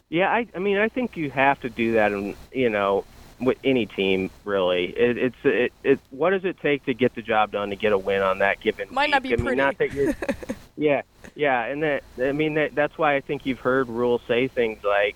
Yeah, 0.10 0.30
I, 0.30 0.48
I 0.56 0.60
mean, 0.60 0.78
I 0.78 0.88
think 0.88 1.18
you 1.18 1.32
have 1.32 1.60
to 1.62 1.70
do 1.70 1.94
that, 1.94 2.12
in, 2.12 2.36
you 2.52 2.70
know, 2.70 3.06
with 3.39 3.58
any 3.63 3.86
team 3.86 4.30
really. 4.44 4.86
It, 4.86 5.18
it's 5.18 5.36
it, 5.44 5.74
it. 5.84 6.00
What 6.10 6.32
does 6.32 6.46
it 6.46 6.60
take 6.62 6.86
to 6.86 6.94
get 6.94 7.15
the 7.15 7.22
job 7.22 7.52
done 7.52 7.70
to 7.70 7.76
get 7.76 7.91
a 7.91 7.98
win 7.98 8.22
on 8.22 8.39
that 8.39 8.60
given? 8.60 8.88
Might 8.91 9.06
week? 9.06 9.12
not 9.12 9.24
be 9.24 9.34
I 9.34 9.36
pretty. 9.36 9.50
Mean, 9.50 9.58
not 9.58 9.78
that 9.80 9.94
you're, 9.94 10.13
yeah, 10.78 11.02
yeah, 11.36 11.65
and 11.65 11.84
that 11.84 12.04
I 12.22 12.32
mean 12.32 12.56
that 12.56 12.76
that's 12.76 12.98
why 12.98 13.15
I 13.15 13.22
think 13.22 13.46
you've 13.46 13.60
heard 13.60 13.89
Rhule 13.89 14.22
say 14.28 14.48
things 14.48 14.84
like, 14.84 15.15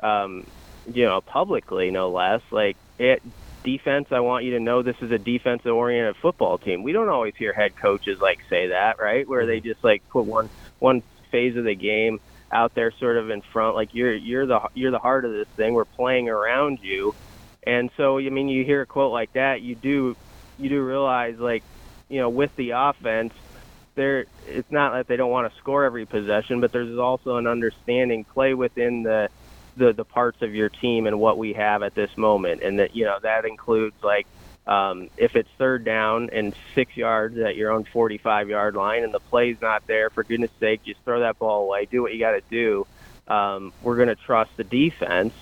um, 0.00 0.46
you 0.92 1.04
know, 1.04 1.20
publicly 1.20 1.90
no 1.90 2.10
less, 2.10 2.42
like 2.50 2.76
it 2.98 3.22
defense. 3.62 4.08
I 4.10 4.20
want 4.20 4.44
you 4.44 4.52
to 4.52 4.60
know 4.60 4.82
this 4.82 5.00
is 5.00 5.10
a 5.10 5.18
defensive 5.18 5.74
oriented 5.74 6.16
football 6.16 6.58
team. 6.58 6.82
We 6.82 6.92
don't 6.92 7.08
always 7.08 7.34
hear 7.34 7.52
head 7.52 7.76
coaches 7.76 8.20
like 8.20 8.40
say 8.50 8.68
that, 8.68 9.00
right? 9.00 9.26
Where 9.26 9.46
they 9.46 9.58
mm-hmm. 9.58 9.68
just 9.68 9.82
like 9.82 10.06
put 10.10 10.26
one 10.26 10.50
one 10.78 11.02
phase 11.30 11.56
of 11.56 11.64
the 11.64 11.74
game 11.74 12.20
out 12.54 12.74
there 12.74 12.92
sort 12.92 13.16
of 13.16 13.30
in 13.30 13.42
front 13.52 13.74
like 13.74 13.92
you're 13.92 14.14
you're 14.14 14.46
the 14.46 14.60
you're 14.74 14.90
the 14.90 14.98
heart 14.98 15.24
of 15.24 15.32
this 15.32 15.48
thing. 15.56 15.74
We're 15.74 15.84
playing 15.84 16.28
around 16.28 16.78
you. 16.80 17.14
And 17.66 17.90
so 17.96 18.18
i 18.18 18.28
mean 18.28 18.48
you 18.48 18.64
hear 18.64 18.82
a 18.82 18.86
quote 18.86 19.12
like 19.12 19.32
that 19.32 19.60
you 19.62 19.74
do 19.74 20.16
you 20.58 20.68
do 20.68 20.82
realize 20.82 21.38
like 21.38 21.62
you 22.08 22.20
know 22.20 22.28
with 22.28 22.54
the 22.56 22.70
offense 22.70 23.32
there 23.94 24.26
it's 24.46 24.70
not 24.70 24.92
that 24.92 25.06
they 25.06 25.16
don't 25.16 25.30
want 25.30 25.50
to 25.50 25.58
score 25.60 25.84
every 25.84 26.04
possession 26.04 26.60
but 26.60 26.72
there's 26.72 26.98
also 26.98 27.36
an 27.36 27.46
understanding 27.46 28.24
play 28.24 28.52
within 28.52 29.02
the 29.02 29.30
the 29.76 29.92
the 29.92 30.04
parts 30.04 30.42
of 30.42 30.54
your 30.54 30.68
team 30.68 31.06
and 31.06 31.18
what 31.18 31.38
we 31.38 31.52
have 31.54 31.82
at 31.82 31.94
this 31.94 32.10
moment. 32.16 32.62
And 32.62 32.78
that 32.78 32.94
you 32.94 33.04
know 33.04 33.18
that 33.22 33.44
includes 33.44 33.96
like 34.02 34.26
um, 34.66 35.10
if 35.16 35.36
it's 35.36 35.48
third 35.58 35.84
down 35.84 36.30
and 36.32 36.54
six 36.74 36.96
yards 36.96 37.36
at 37.38 37.56
your 37.56 37.70
own 37.70 37.84
45 37.84 38.48
yard 38.48 38.74
line 38.74 39.04
and 39.04 39.12
the 39.12 39.20
play's 39.20 39.60
not 39.60 39.86
there, 39.86 40.10
for 40.10 40.24
goodness 40.24 40.50
sake, 40.58 40.84
just 40.84 41.00
throw 41.04 41.20
that 41.20 41.38
ball 41.38 41.64
away. 41.64 41.86
Do 41.86 42.02
what 42.02 42.14
you 42.14 42.18
got 42.18 42.32
to 42.32 42.42
do. 42.50 42.86
Um, 43.28 43.72
we're 43.82 43.96
going 43.96 44.08
to 44.08 44.16
trust 44.16 44.56
the 44.56 44.64
defense 44.64 45.34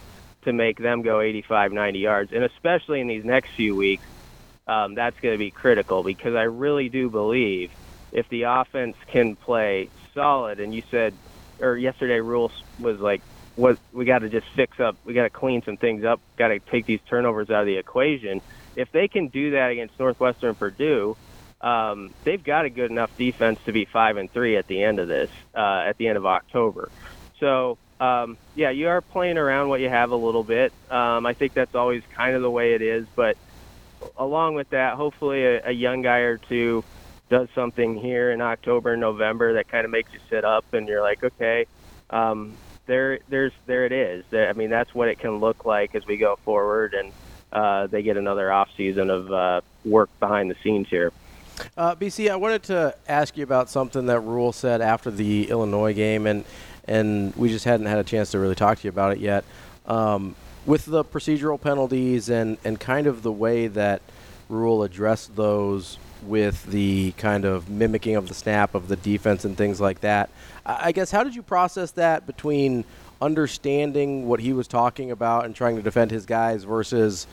to 0.42 0.52
make 0.52 0.78
them 0.78 1.02
go 1.02 1.20
85, 1.20 1.72
90 1.72 1.98
yards. 1.98 2.32
And 2.32 2.42
especially 2.42 3.00
in 3.00 3.06
these 3.06 3.24
next 3.24 3.50
few 3.50 3.76
weeks, 3.76 4.04
um, 4.66 4.94
that's 4.94 5.18
going 5.20 5.34
to 5.34 5.38
be 5.38 5.50
critical 5.50 6.02
because 6.02 6.34
I 6.34 6.42
really 6.42 6.88
do 6.88 7.08
believe 7.08 7.70
if 8.10 8.28
the 8.28 8.42
offense 8.42 8.96
can 9.06 9.36
play 9.36 9.88
solid, 10.14 10.60
and 10.60 10.74
you 10.74 10.82
said, 10.90 11.14
or 11.60 11.76
yesterday, 11.76 12.20
Rhule's 12.20 12.52
was 12.78 13.00
like, 13.00 13.22
what 13.54 13.78
we 13.92 14.04
got 14.04 14.20
to 14.20 14.28
just 14.28 14.46
fix 14.48 14.80
up, 14.80 14.96
we 15.04 15.14
got 15.14 15.24
to 15.24 15.30
clean 15.30 15.62
some 15.62 15.76
things 15.76 16.04
up, 16.04 16.20
got 16.36 16.48
to 16.48 16.58
take 16.58 16.86
these 16.86 17.00
turnovers 17.08 17.50
out 17.50 17.60
of 17.60 17.66
the 17.66 17.76
equation 17.76 18.40
if 18.76 18.88
they 18.92 19.08
can 19.08 19.28
do 19.28 19.52
that 19.52 19.70
against 19.70 19.98
Northwestern 19.98 20.54
Purdue, 20.54 21.16
um, 21.60 22.14
they've 22.24 22.42
got 22.42 22.64
a 22.64 22.70
good 22.70 22.90
enough 22.90 23.10
defense 23.16 23.58
to 23.66 23.72
be 23.72 23.86
five 23.92 24.16
and 24.16 24.32
three 24.32 24.56
at 24.56 24.66
the 24.66 24.82
end 24.82 24.98
of 24.98 25.08
this, 25.08 25.30
uh, 25.56 25.84
at 25.88 25.96
the 25.98 26.08
end 26.08 26.16
of 26.16 26.26
October. 26.26 26.90
So 27.38 27.78
um, 28.00 28.36
yeah, 28.54 28.70
you 28.70 28.88
are 28.88 29.00
playing 29.00 29.38
around 29.38 29.68
what 29.68 29.80
you 29.80 29.88
have 29.88 30.10
a 30.10 30.16
little 30.16 30.42
bit. 30.42 30.72
Um, 30.90 31.24
I 31.24 31.34
think 31.34 31.52
that's 31.54 31.74
always 31.74 32.02
kind 32.16 32.34
of 32.34 32.42
the 32.42 32.50
way 32.50 32.74
it 32.74 32.82
is, 32.82 33.06
but 33.14 33.36
along 34.18 34.56
with 34.56 34.68
that, 34.70 34.94
hopefully 34.94 35.44
a, 35.44 35.68
a 35.68 35.72
young 35.72 36.02
guy 36.02 36.18
or 36.18 36.38
two 36.38 36.84
does 37.30 37.48
something 37.54 37.96
here 37.96 38.32
in 38.32 38.40
October 38.40 38.92
and 38.92 39.00
November 39.00 39.54
that 39.54 39.68
kind 39.68 39.84
of 39.84 39.90
makes 39.92 40.12
you 40.12 40.18
sit 40.28 40.44
up 40.44 40.64
and 40.72 40.88
you're 40.88 41.00
like, 41.02 41.22
okay, 41.22 41.66
um, 42.10 42.58
there, 42.86 43.20
there's, 43.28 43.52
there 43.66 43.86
it 43.86 43.92
is. 43.92 44.24
I 44.32 44.52
mean, 44.54 44.70
that's 44.70 44.92
what 44.92 45.08
it 45.08 45.18
can 45.20 45.38
look 45.38 45.64
like 45.64 45.94
as 45.94 46.02
we 46.08 46.16
go 46.16 46.36
forward. 46.44 46.94
And, 46.94 47.12
uh, 47.52 47.86
they 47.86 48.02
get 48.02 48.16
another 48.16 48.52
off 48.52 48.68
season 48.76 49.10
of 49.10 49.32
uh, 49.32 49.60
work 49.84 50.10
behind 50.20 50.50
the 50.50 50.56
scenes 50.62 50.88
here. 50.88 51.12
Uh, 51.76 51.94
BC, 51.94 52.30
I 52.30 52.36
wanted 52.36 52.62
to 52.64 52.94
ask 53.08 53.36
you 53.36 53.44
about 53.44 53.68
something 53.68 54.06
that 54.06 54.20
Rhule 54.20 54.52
said 54.52 54.80
after 54.80 55.10
the 55.10 55.50
Illinois 55.50 55.92
game, 55.92 56.26
and 56.26 56.44
and 56.86 57.34
we 57.36 57.48
just 57.48 57.64
hadn't 57.64 57.86
had 57.86 57.98
a 57.98 58.04
chance 58.04 58.32
to 58.32 58.38
really 58.38 58.54
talk 58.54 58.78
to 58.78 58.84
you 58.84 58.90
about 58.90 59.12
it 59.12 59.18
yet. 59.18 59.44
Um, 59.86 60.34
with 60.66 60.86
the 60.86 61.04
procedural 61.04 61.60
penalties 61.60 62.28
and, 62.28 62.58
and 62.64 62.78
kind 62.78 63.06
of 63.06 63.22
the 63.22 63.32
way 63.32 63.66
that 63.66 64.02
Rhule 64.48 64.82
addressed 64.82 65.34
those 65.36 65.98
with 66.22 66.64
the 66.66 67.12
kind 67.12 67.44
of 67.44 67.68
mimicking 67.68 68.16
of 68.16 68.28
the 68.28 68.34
snap 68.34 68.74
of 68.74 68.88
the 68.88 68.96
defense 68.96 69.44
and 69.44 69.56
things 69.56 69.80
like 69.80 70.00
that. 70.00 70.30
I 70.64 70.92
guess 70.92 71.10
how 71.10 71.24
did 71.24 71.34
you 71.34 71.42
process 71.42 71.90
that 71.92 72.26
between 72.26 72.84
understanding 73.22 74.26
what 74.26 74.40
he 74.40 74.52
was 74.52 74.66
talking 74.66 75.10
about 75.10 75.44
and 75.44 75.54
trying 75.54 75.76
to 75.76 75.82
defend 75.82 76.10
his 76.10 76.26
guys 76.26 76.64
versus 76.64 77.26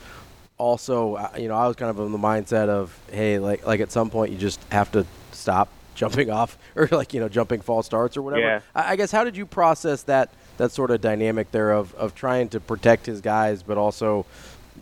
also, 0.56 1.14
uh, 1.14 1.30
you 1.36 1.48
know, 1.48 1.54
I 1.54 1.66
was 1.66 1.76
kind 1.76 1.90
of 1.90 1.98
in 1.98 2.12
the 2.12 2.18
mindset 2.18 2.68
of, 2.68 2.96
hey, 3.10 3.38
like 3.38 3.66
like 3.66 3.80
at 3.80 3.90
some 3.90 4.08
point 4.08 4.30
you 4.30 4.38
just 4.38 4.62
have 4.70 4.92
to 4.92 5.04
stop 5.32 5.68
jumping 5.94 6.30
off 6.30 6.56
or 6.76 6.88
like 6.92 7.12
you 7.12 7.20
know 7.20 7.28
jumping 7.28 7.60
false 7.60 7.86
starts 7.86 8.16
or 8.16 8.22
whatever. 8.22 8.42
Yeah. 8.42 8.60
I, 8.74 8.92
I 8.92 8.96
guess 8.96 9.10
how 9.10 9.24
did 9.24 9.36
you 9.36 9.44
process 9.44 10.04
that 10.04 10.30
that 10.58 10.70
sort 10.70 10.90
of 10.90 11.00
dynamic 11.00 11.50
there 11.50 11.72
of 11.72 11.94
of 11.94 12.14
trying 12.14 12.48
to 12.50 12.60
protect 12.60 13.06
his 13.06 13.20
guys, 13.20 13.62
but 13.62 13.76
also, 13.76 14.26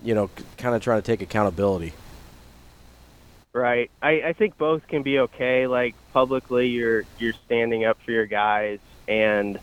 you 0.05 0.15
know, 0.15 0.29
kind 0.59 0.75
of 0.75 0.83
trying 0.83 1.01
to 1.01 1.07
take 1.07 1.23
accountability. 1.23 1.95
Right. 3.55 3.91
I, 4.03 4.23
I 4.23 4.33
think 4.35 4.59
both 4.59 4.87
can 4.87 5.03
be 5.03 5.21
okay. 5.21 5.67
Like 5.67 5.95
publicly, 6.13 6.69
you're 6.69 7.05
you're 7.19 7.33
standing 7.47 7.85
up 7.85 7.99
for 8.05 8.13
your 8.13 8.27
guys, 8.27 8.79
and 9.09 9.59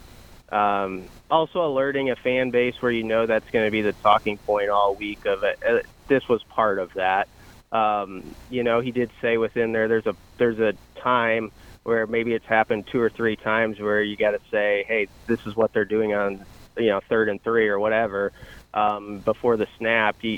um, 0.52 1.10
also 1.30 1.66
alerting 1.66 2.12
a 2.12 2.16
fan 2.16 2.52
base 2.52 2.76
where 2.80 2.92
you 2.92 3.04
know 3.04 3.26
that's 3.26 3.50
going 3.52 3.66
to 3.66 3.72
be 3.72 3.82
the 3.82 3.94
talking 4.04 4.38
point 4.46 4.70
all 4.70 4.96
week 4.96 5.20
of 5.26 5.40
it. 5.44 5.58
Uh, 5.68 5.80
this 6.08 6.22
was 6.30 6.42
part 6.56 6.80
of 6.80 6.92
that. 6.96 7.28
Um, 7.72 8.36
you 8.50 8.64
know, 8.64 8.80
he 8.80 8.92
did 8.92 9.12
say 9.22 9.38
within 9.38 9.72
there, 9.72 9.88
there's 9.88 10.06
a 10.06 10.16
there's 10.38 10.60
a 10.60 10.74
time 11.02 11.52
where 11.84 12.08
maybe 12.08 12.34
it's 12.34 12.46
happened 12.46 12.88
two 12.92 13.00
or 13.00 13.10
three 13.10 13.36
times 13.36 13.80
where 13.80 14.02
you 14.02 14.18
got 14.18 14.32
to 14.32 14.40
say, 14.52 14.86
hey, 14.88 15.08
this 15.28 15.40
is 15.46 15.56
what 15.56 15.72
they're 15.74 15.86
doing 15.86 16.14
on 16.14 16.46
you 16.78 16.88
know 16.88 17.00
third 17.10 17.30
and 17.30 17.42
three 17.44 17.68
or 17.68 17.80
whatever 17.80 18.32
um, 18.74 19.20
before 19.20 19.58
the 19.58 19.68
snap. 19.78 20.18
You, 20.22 20.32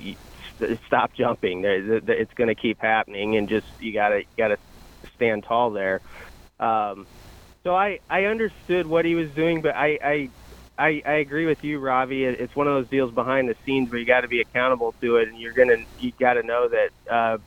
you 0.60 0.78
stop 0.88 1.12
jumping. 1.14 1.64
It's 1.66 2.34
going 2.34 2.50
to 2.50 2.56
keep 2.56 2.80
happening, 2.80 3.36
and 3.36 3.50
just 3.50 3.68
you 3.80 3.94
got 3.94 4.10
to 4.10 4.22
got 4.38 4.50
to 4.50 4.58
stand 5.16 5.44
tall 5.44 5.72
there. 5.72 6.02
Um, 6.60 7.08
so 7.64 7.76
I 7.76 8.00
I 8.10 8.24
understood 8.26 8.88
what 8.88 9.06
he 9.06 9.16
was 9.16 9.34
doing, 9.36 9.62
but 9.62 9.76
I 9.76 9.98
I 10.04 10.30
I, 10.78 11.02
I 11.06 11.14
agree 11.16 11.46
with 11.48 11.60
you, 11.62 11.80
Ravi. 11.80 12.24
It's 12.26 12.56
one 12.56 12.68
of 12.68 12.76
those 12.76 12.90
deals 12.90 13.14
behind 13.14 13.50
the 13.50 13.56
scenes 13.66 13.90
where 13.90 14.00
you 14.00 14.06
got 14.06 14.22
to 14.22 14.28
be 14.28 14.42
accountable 14.42 14.96
to 15.02 15.18
it, 15.18 15.28
and 15.28 15.40
you're 15.40 15.54
gonna 15.54 15.78
you 15.98 16.12
got 16.20 16.34
to 16.36 16.44
know 16.44 16.70
that 16.70 17.14
uh, 17.14 17.38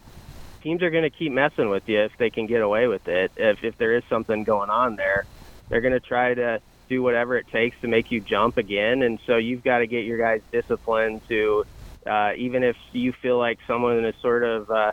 teams 0.62 0.83
are 0.83 0.90
to 1.05 1.16
keep 1.16 1.33
messing 1.33 1.70
with 1.70 1.85
you 1.87 2.01
if 2.03 2.12
they 2.18 2.31
can 2.31 2.46
get 2.46 2.62
away 2.62 2.87
with 2.88 3.03
it. 3.07 3.33
If 3.37 3.59
if 3.62 3.75
there 3.79 3.96
is 3.96 4.05
something 4.11 4.44
going 4.44 4.70
on 4.70 4.96
there, 4.96 5.27
they're 5.70 5.81
to 5.94 6.01
try 6.01 6.35
to 6.35 6.61
do 6.88 7.03
whatever 7.03 7.37
it 7.37 7.46
takes 7.53 7.79
to 7.81 7.88
make 7.88 8.07
you 8.11 8.20
jump 8.20 8.57
again, 8.59 9.03
and 9.03 9.20
so 9.27 9.37
you've 9.37 9.62
got 9.64 9.79
to 9.79 9.87
get 9.87 10.05
your 10.05 10.18
guys 10.18 10.40
disciplined 10.53 11.23
to 11.29 11.64
uh, 12.11 12.31
even 12.38 12.62
if 12.64 12.77
you 12.92 13.12
feel 13.23 13.38
like 13.38 13.59
someone 13.66 14.05
is 14.05 14.14
sort 14.23 14.44
of 14.44 14.70
uh, 14.70 14.90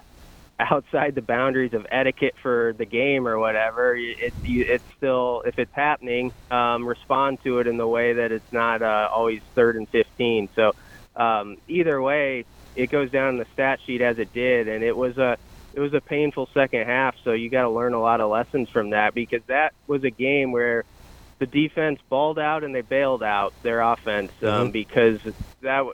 outside 0.60 1.16
the 1.16 1.22
boundaries 1.22 1.74
of 1.74 1.86
etiquette 1.92 2.36
for 2.42 2.74
the 2.78 2.86
game 2.86 3.28
or 3.28 3.38
whatever, 3.38 3.96
it, 3.96 4.34
you, 4.44 4.66
it's 4.68 4.84
still 4.98 5.44
if 5.46 5.60
it's 5.60 5.74
happening, 5.74 6.34
um, 6.50 6.86
respond 6.86 7.44
to 7.44 7.60
it 7.60 7.68
in 7.68 7.78
the 7.78 7.88
way 7.88 8.14
that 8.14 8.32
it's 8.32 8.52
not 8.52 8.82
uh, 8.82 9.10
always 9.12 9.42
third 9.56 9.76
and 9.76 9.88
15. 9.90 10.50
So 10.56 10.74
um, 11.16 11.58
either 11.68 12.02
way, 12.02 12.46
it 12.76 12.90
goes 12.90 13.12
down 13.12 13.30
in 13.30 13.38
the 13.38 13.48
stat 13.54 13.80
sheet 13.86 14.02
as 14.02 14.20
it 14.20 14.34
did, 14.34 14.68
and 14.68 14.84
it 14.84 14.96
was 14.96 15.18
a 15.18 15.38
it 15.74 15.80
was 15.80 15.94
a 15.94 16.02
painful 16.02 16.50
second 16.54 16.86
half. 16.86 17.16
So 17.24 17.34
you 17.34 17.50
got 17.50 17.64
to 17.64 17.70
learn 17.70 17.94
a 17.94 18.02
lot 18.02 18.20
of 18.20 18.32
lessons 18.32 18.70
from 18.70 18.92
that 18.92 19.14
because 19.14 19.42
that 19.48 19.74
was 19.86 20.04
a 20.04 20.10
game 20.10 20.52
where 20.52 20.86
the 21.40 21.46
defense 21.46 22.00
balled 22.10 22.40
out 22.40 22.64
and 22.64 22.74
they 22.74 22.82
bailed 22.82 23.22
out 23.22 23.54
their 23.62 23.82
offense 23.82 24.32
um, 24.42 24.48
mm-hmm. 24.48 24.72
because 24.72 25.20
that 25.62 25.86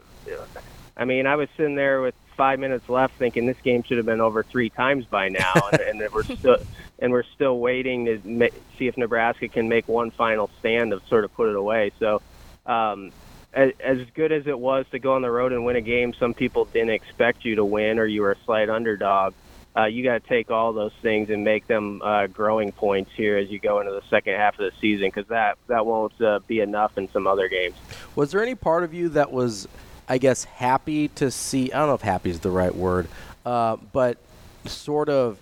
I 0.96 1.06
mean, 1.06 1.26
I 1.26 1.36
was 1.36 1.50
sitting 1.58 1.76
there 1.76 2.02
with 2.02 2.16
five 2.34 2.60
minutes 2.60 2.90
left, 2.90 3.16
thinking 3.18 3.46
this 3.46 3.60
game 3.64 3.84
should 3.84 3.98
have 3.98 4.06
been 4.06 4.22
over 4.22 4.44
three 4.44 4.70
times 4.70 5.06
by 5.06 5.30
now, 5.30 5.54
and, 5.72 6.02
and 6.02 6.14
we're 6.14 6.24
still 6.24 6.58
and 7.00 7.12
we're 7.12 7.24
still 7.36 7.60
waiting 7.60 8.06
to 8.06 8.22
ma- 8.24 8.48
see 8.78 8.88
if 8.88 8.98
Nebraska 8.98 9.48
can 9.48 9.68
make 9.68 9.88
one 9.88 10.12
final 10.12 10.50
stand 10.60 10.92
to 10.92 11.02
sort 11.08 11.24
of 11.24 11.34
put 11.34 11.50
it 11.50 11.56
away. 11.56 11.92
So, 12.00 12.22
um, 12.66 13.12
as, 13.54 13.72
as 13.80 14.00
good 14.14 14.32
as 14.32 14.48
it 14.48 14.58
was 14.58 14.86
to 14.92 15.00
go 15.00 15.14
on 15.14 15.22
the 15.22 15.32
road 15.32 15.52
and 15.52 15.66
win 15.66 15.76
a 15.76 15.82
game, 15.82 16.14
some 16.14 16.34
people 16.34 16.66
didn't 16.66 16.92
expect 16.92 17.46
you 17.46 17.56
to 17.56 17.66
win, 17.66 18.00
or 18.00 18.06
you 18.06 18.22
were 18.22 18.32
a 18.32 18.38
slight 18.46 18.70
underdog. 18.70 19.34
Uh, 19.76 19.86
you 19.86 20.04
got 20.04 20.22
to 20.22 20.30
take 20.30 20.52
all 20.52 20.72
those 20.72 20.94
things 21.02 21.32
and 21.32 21.44
make 21.44 21.66
them 21.66 22.00
uh, 22.04 22.28
growing 22.28 22.72
points 22.72 23.10
here 23.16 23.38
as 23.38 23.50
you 23.50 23.58
go 23.58 23.80
into 23.80 23.92
the 23.92 24.04
second 24.08 24.36
half 24.36 24.54
of 24.60 24.72
the 24.72 24.72
season, 24.80 25.08
because 25.08 25.28
that 25.28 25.58
that 25.68 25.86
won't 25.86 26.20
uh, 26.22 26.40
be 26.48 26.60
enough 26.60 26.98
in 26.98 27.10
some 27.12 27.26
other 27.26 27.48
games. 27.48 27.76
Was 28.16 28.32
there 28.32 28.44
any 28.44 28.56
part 28.56 28.84
of 28.84 28.94
you 28.94 29.10
that 29.10 29.32
was 29.32 29.68
I 30.08 30.18
guess, 30.18 30.44
happy 30.44 31.08
to 31.10 31.32
see. 31.32 31.72
I 31.72 31.80
don't 31.80 31.88
know 31.88 31.94
if 31.94 32.02
happy 32.02 32.30
is 32.30 32.40
the 32.40 32.52
right 32.52 32.76
word, 32.76 33.08
uh, 33.46 33.78
but 33.92 34.18
sort 34.66 35.10
of, 35.10 35.38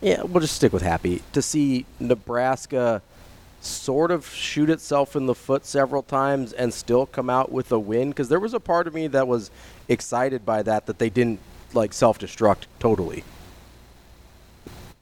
yeah, 0.00 0.22
we'll 0.22 0.40
just 0.40 0.56
stick 0.56 0.72
with 0.72 0.82
happy 0.82 1.22
to 1.32 1.42
see 1.42 1.86
Nebraska 2.00 3.02
sort 3.60 4.10
of 4.10 4.28
shoot 4.28 4.68
itself 4.68 5.14
in 5.14 5.26
the 5.26 5.34
foot 5.34 5.64
several 5.64 6.02
times 6.02 6.52
and 6.52 6.74
still 6.74 7.06
come 7.06 7.30
out 7.30 7.52
with 7.52 7.70
a 7.70 7.78
win. 7.78 8.10
Because 8.10 8.28
there 8.28 8.40
was 8.40 8.54
a 8.54 8.60
part 8.60 8.86
of 8.86 8.94
me 8.94 9.06
that 9.08 9.28
was 9.28 9.50
excited 9.88 10.44
by 10.44 10.62
that, 10.64 10.86
that 10.86 10.98
they 10.98 11.10
didn't 11.10 11.40
like 11.72 11.92
self 11.92 12.18
destruct 12.18 12.66
totally. 12.80 13.24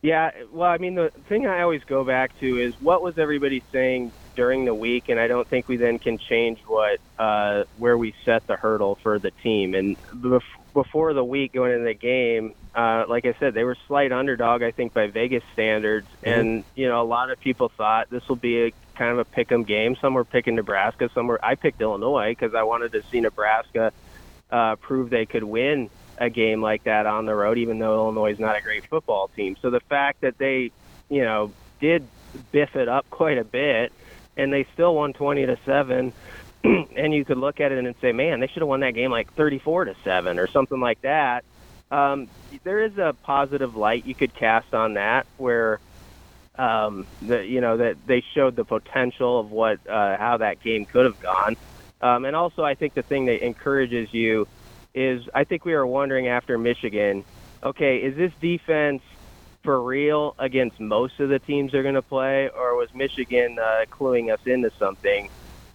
Yeah, 0.02 0.30
well, 0.50 0.70
I 0.70 0.78
mean, 0.78 0.94
the 0.94 1.10
thing 1.28 1.46
I 1.46 1.60
always 1.60 1.84
go 1.84 2.04
back 2.04 2.38
to 2.40 2.58
is 2.58 2.74
what 2.80 3.02
was 3.02 3.18
everybody 3.18 3.62
saying 3.70 4.12
during 4.40 4.64
the 4.64 4.72
week, 4.72 5.11
and 5.11 5.20
I 5.20 5.29
don't 5.29 5.46
think 5.46 5.68
we 5.68 5.76
then 5.76 5.98
can 5.98 6.16
change 6.16 6.61
what 6.66 6.98
uh, 7.18 7.64
where 7.76 7.98
we 7.98 8.14
set 8.24 8.46
the 8.46 8.57
hurdle 8.57 8.94
for 9.03 9.18
the 9.18 9.31
team. 9.31 9.74
And 9.74 9.98
bef- 10.14 10.40
before 10.72 11.12
the 11.12 11.22
week 11.22 11.53
going 11.53 11.72
into 11.72 11.85
the 11.85 11.92
game, 11.92 12.55
uh, 12.74 13.05
like 13.07 13.26
I 13.26 13.35
said, 13.38 13.53
they 13.53 13.64
were 13.64 13.76
slight 13.87 14.12
underdog, 14.12 14.62
I 14.62 14.70
think, 14.70 14.94
by 14.94 15.09
Vegas 15.09 15.42
standards, 15.53 16.07
mm-hmm. 16.22 16.40
and 16.40 16.64
you 16.74 16.88
know 16.88 17.03
a 17.03 17.05
lot 17.05 17.31
of 17.31 17.38
people 17.38 17.68
thought 17.68 18.09
this 18.09 18.26
will 18.31 18.37
be 18.37 18.68
a 18.68 18.72
kind 18.94 19.12
of 19.12 19.18
a 19.18 19.26
pick 19.26 19.53
'em 19.53 19.64
game. 19.64 19.94
Some 19.96 20.14
were 20.14 20.24
picking 20.24 20.55
Nebraska, 20.55 21.11
some 21.12 21.26
were 21.26 21.38
I 21.44 21.55
picked 21.55 21.83
Illinois 21.83 22.31
because 22.31 22.55
I 22.55 22.62
wanted 22.62 22.92
to 22.92 23.03
see 23.11 23.20
Nebraska 23.20 23.92
uh, 24.50 24.76
prove 24.76 25.11
they 25.11 25.26
could 25.26 25.44
win 25.44 25.90
a 26.16 26.31
game 26.31 26.62
like 26.62 26.85
that 26.85 27.05
on 27.05 27.26
the 27.26 27.35
road, 27.35 27.59
even 27.59 27.79
though 27.79 28.07
Illinois 28.07 28.33
is 28.33 28.38
not 28.38 28.57
a 28.57 28.62
great 28.62 28.87
football 28.87 29.29
team. 29.37 29.59
So 29.61 29.68
the 29.68 29.81
fact 29.81 30.22
that 30.22 30.38
they, 30.38 30.72
you 31.11 31.24
know, 31.24 31.53
did 31.79 32.07
biff 32.53 32.74
it 32.74 32.88
up 32.88 33.11
quite 33.11 33.37
a 33.37 33.44
bit 33.44 33.92
and 34.36 34.52
they 34.52 34.66
still 34.74 34.94
won 34.94 35.12
20 35.12 35.46
to 35.46 35.58
7 35.64 36.12
and 36.64 37.14
you 37.14 37.24
could 37.24 37.38
look 37.38 37.60
at 37.60 37.72
it 37.72 37.84
and 37.84 37.94
say 38.00 38.12
man 38.12 38.40
they 38.40 38.46
should 38.46 38.62
have 38.62 38.68
won 38.68 38.80
that 38.80 38.94
game 38.94 39.10
like 39.10 39.32
34 39.34 39.86
to 39.86 39.94
7 40.04 40.38
or 40.38 40.46
something 40.46 40.80
like 40.80 41.00
that. 41.02 41.44
Um, 41.90 42.28
there 42.62 42.80
is 42.80 42.98
a 42.98 43.16
positive 43.24 43.74
light 43.76 44.06
you 44.06 44.14
could 44.14 44.32
cast 44.34 44.74
on 44.74 44.94
that 44.94 45.26
where 45.38 45.80
um, 46.56 47.06
you 47.20 47.60
know 47.60 47.78
that 47.78 47.96
they 48.06 48.22
showed 48.34 48.54
the 48.54 48.64
potential 48.64 49.40
of 49.40 49.50
what 49.50 49.84
uh, 49.88 50.16
how 50.16 50.36
that 50.38 50.62
game 50.62 50.84
could 50.84 51.04
have 51.04 51.20
gone. 51.20 51.56
Um, 52.00 52.24
and 52.24 52.36
also 52.36 52.64
I 52.64 52.74
think 52.74 52.94
the 52.94 53.02
thing 53.02 53.26
that 53.26 53.44
encourages 53.44 54.12
you 54.12 54.46
is 54.94 55.28
I 55.34 55.44
think 55.44 55.64
we 55.64 55.74
were 55.74 55.86
wondering 55.86 56.28
after 56.28 56.58
Michigan 56.58 57.24
okay 57.62 57.98
is 57.98 58.16
this 58.16 58.32
defense 58.40 59.02
for 59.62 59.82
real 59.82 60.34
against 60.38 60.80
most 60.80 61.20
of 61.20 61.28
the 61.28 61.38
teams 61.38 61.72
they're 61.72 61.82
going 61.82 61.94
to 61.94 62.02
play, 62.02 62.48
or 62.54 62.76
was 62.76 62.88
Michigan 62.94 63.56
uh, 63.60 63.84
cluing 63.90 64.32
us 64.32 64.40
into 64.46 64.70
something? 64.78 65.28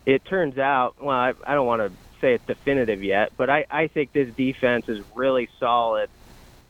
It 0.05 0.23
turns 0.25 0.57
out, 0.57 0.95
well, 1.01 1.15
I, 1.15 1.33
I 1.45 1.53
don't 1.53 1.67
want 1.67 1.81
to 1.81 1.97
say 2.21 2.33
it's 2.33 2.45
definitive 2.47 3.03
yet, 3.03 3.29
but 3.37 3.49
I, 3.49 3.65
I 3.69 3.87
think 3.87 4.11
this 4.13 4.33
defense 4.35 4.85
is 4.87 4.99
really 5.15 5.49
solid 5.59 6.09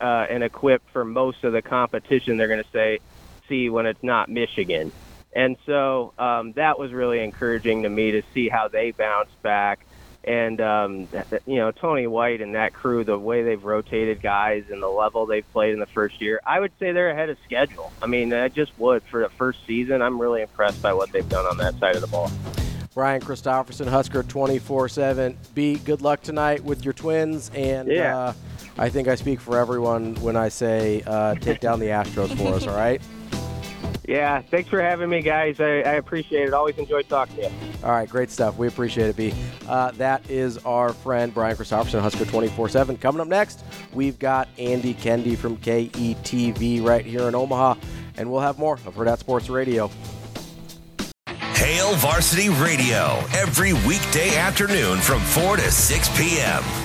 uh, 0.02 0.26
and 0.30 0.44
equipped 0.44 0.90
for 0.92 1.06
most 1.06 1.44
of 1.44 1.54
the 1.54 1.62
competition 1.62 2.38
they're 2.38 2.48
going 2.48 2.64
to 2.64 2.70
say 2.74 3.00
see 3.48 3.70
when 3.70 3.86
it's 3.86 4.04
not 4.04 4.30
Michigan. 4.30 4.92
And 5.34 5.58
so 5.66 6.14
um, 6.18 6.54
that 6.56 6.80
was 6.80 6.94
really 6.94 7.22
encouraging 7.24 7.84
to 7.84 7.90
me 7.90 8.12
to 8.12 8.22
see 8.34 8.50
how 8.50 8.70
they 8.70 8.92
bounced 8.92 9.42
back 9.44 9.85
and 10.26 10.60
um, 10.60 11.08
you 11.46 11.58
know 11.58 11.72
Tony 11.72 12.08
White 12.08 12.42
and 12.42 12.56
that 12.56 12.74
crew, 12.74 13.04
the 13.04 13.18
way 13.18 13.44
they've 13.44 13.64
rotated 13.64 14.22
guys 14.22 14.66
and 14.72 14.82
the 14.82 14.90
level 14.90 15.26
they've 15.26 15.50
played 15.54 15.74
in 15.74 15.80
the 15.80 15.86
first 15.86 16.20
year, 16.20 16.42
I 16.46 16.60
would 16.60 16.72
say 16.80 16.92
they're 16.92 17.12
ahead 17.12 17.30
of 17.30 17.38
schedule. 17.46 17.92
I 18.02 18.08
mean, 18.08 18.34
I 18.34 18.50
just 18.50 18.78
would 18.80 19.04
for 19.04 19.22
the 19.22 19.30
first 19.30 19.66
season. 19.66 20.02
I'm 20.02 20.20
really 20.20 20.42
impressed 20.42 20.82
by 20.82 20.94
what 20.94 21.12
they've 21.12 21.28
done 21.30 21.46
on 21.46 21.58
that 21.58 21.80
side 21.80 21.96
of 21.96 22.02
the 22.02 22.08
ball. 22.08 22.32
Brian 22.94 23.22
Christopherson, 23.22 23.88
Husker 23.88 24.24
24/7. 24.24 25.36
B, 25.54 25.76
good 25.76 26.02
luck 26.02 26.22
tonight 26.22 26.64
with 26.64 26.84
your 26.84 26.94
Twins, 26.94 27.52
and 27.54 27.90
yeah. 27.90 28.18
uh, 28.18 28.34
I 28.78 28.90
think 28.90 29.08
I 29.08 29.16
speak 29.16 29.40
for 29.40 29.58
everyone 29.58 30.16
when 30.16 30.36
I 30.36 30.50
say 30.50 31.04
uh, 31.06 31.36
take 31.36 31.60
down 31.60 31.80
the 31.80 31.88
Astros 31.88 32.36
for 32.38 32.56
us. 32.56 32.66
All 32.66 32.76
right. 32.76 33.02
Yeah, 34.08 34.42
thanks 34.42 34.70
for 34.70 34.82
having 34.82 35.10
me, 35.10 35.22
guys. 35.22 35.60
I, 35.60 35.80
I, 35.80 35.94
appreciate 35.94 36.48
it. 36.48 36.54
Always 36.54 36.78
enjoy 36.78 37.02
talking 37.04 37.38
to 37.38 37.42
you. 37.44 37.52
All 37.84 37.92
right, 37.92 38.08
great 38.08 38.30
stuff. 38.30 38.58
We 38.58 38.68
appreciate 38.68 39.08
it, 39.08 39.16
B. 39.16 39.34
Uh, 39.68 39.92
that 39.92 40.30
is 40.30 40.58
our 40.60 40.94
friend 40.94 41.34
Brian 41.34 41.56
Christopherson, 41.56 42.02
Husker 42.02 42.26
24 42.26 42.70
7. 42.70 42.98
Coming 42.98 43.22
up 43.22 43.28
next, 43.28 43.64
we've 43.94 44.20
got 44.20 44.48
Andy 44.60 44.94
Kendeigh 44.94 45.38
from 45.38 45.58
KETV 45.58 46.84
right 46.84 47.06
here 47.06 47.28
in 47.28 47.34
Omaha, 47.34 47.76
and 48.18 48.32
we'll 48.32 48.42
have 48.42 48.60
more 48.60 48.76
of 48.76 48.94
Hurrdat 48.94 49.20
Sports 49.20 49.50
Radio. 49.50 49.90
Hail 51.56 51.96
Varsity 51.96 52.50
Radio 52.50 53.24
every 53.34 53.74
weekday 53.74 54.36
afternoon 54.36 55.00
from 55.00 55.20
4 55.22 55.58
to 55.58 55.72
6 55.72 56.18
p.m. 56.18 56.85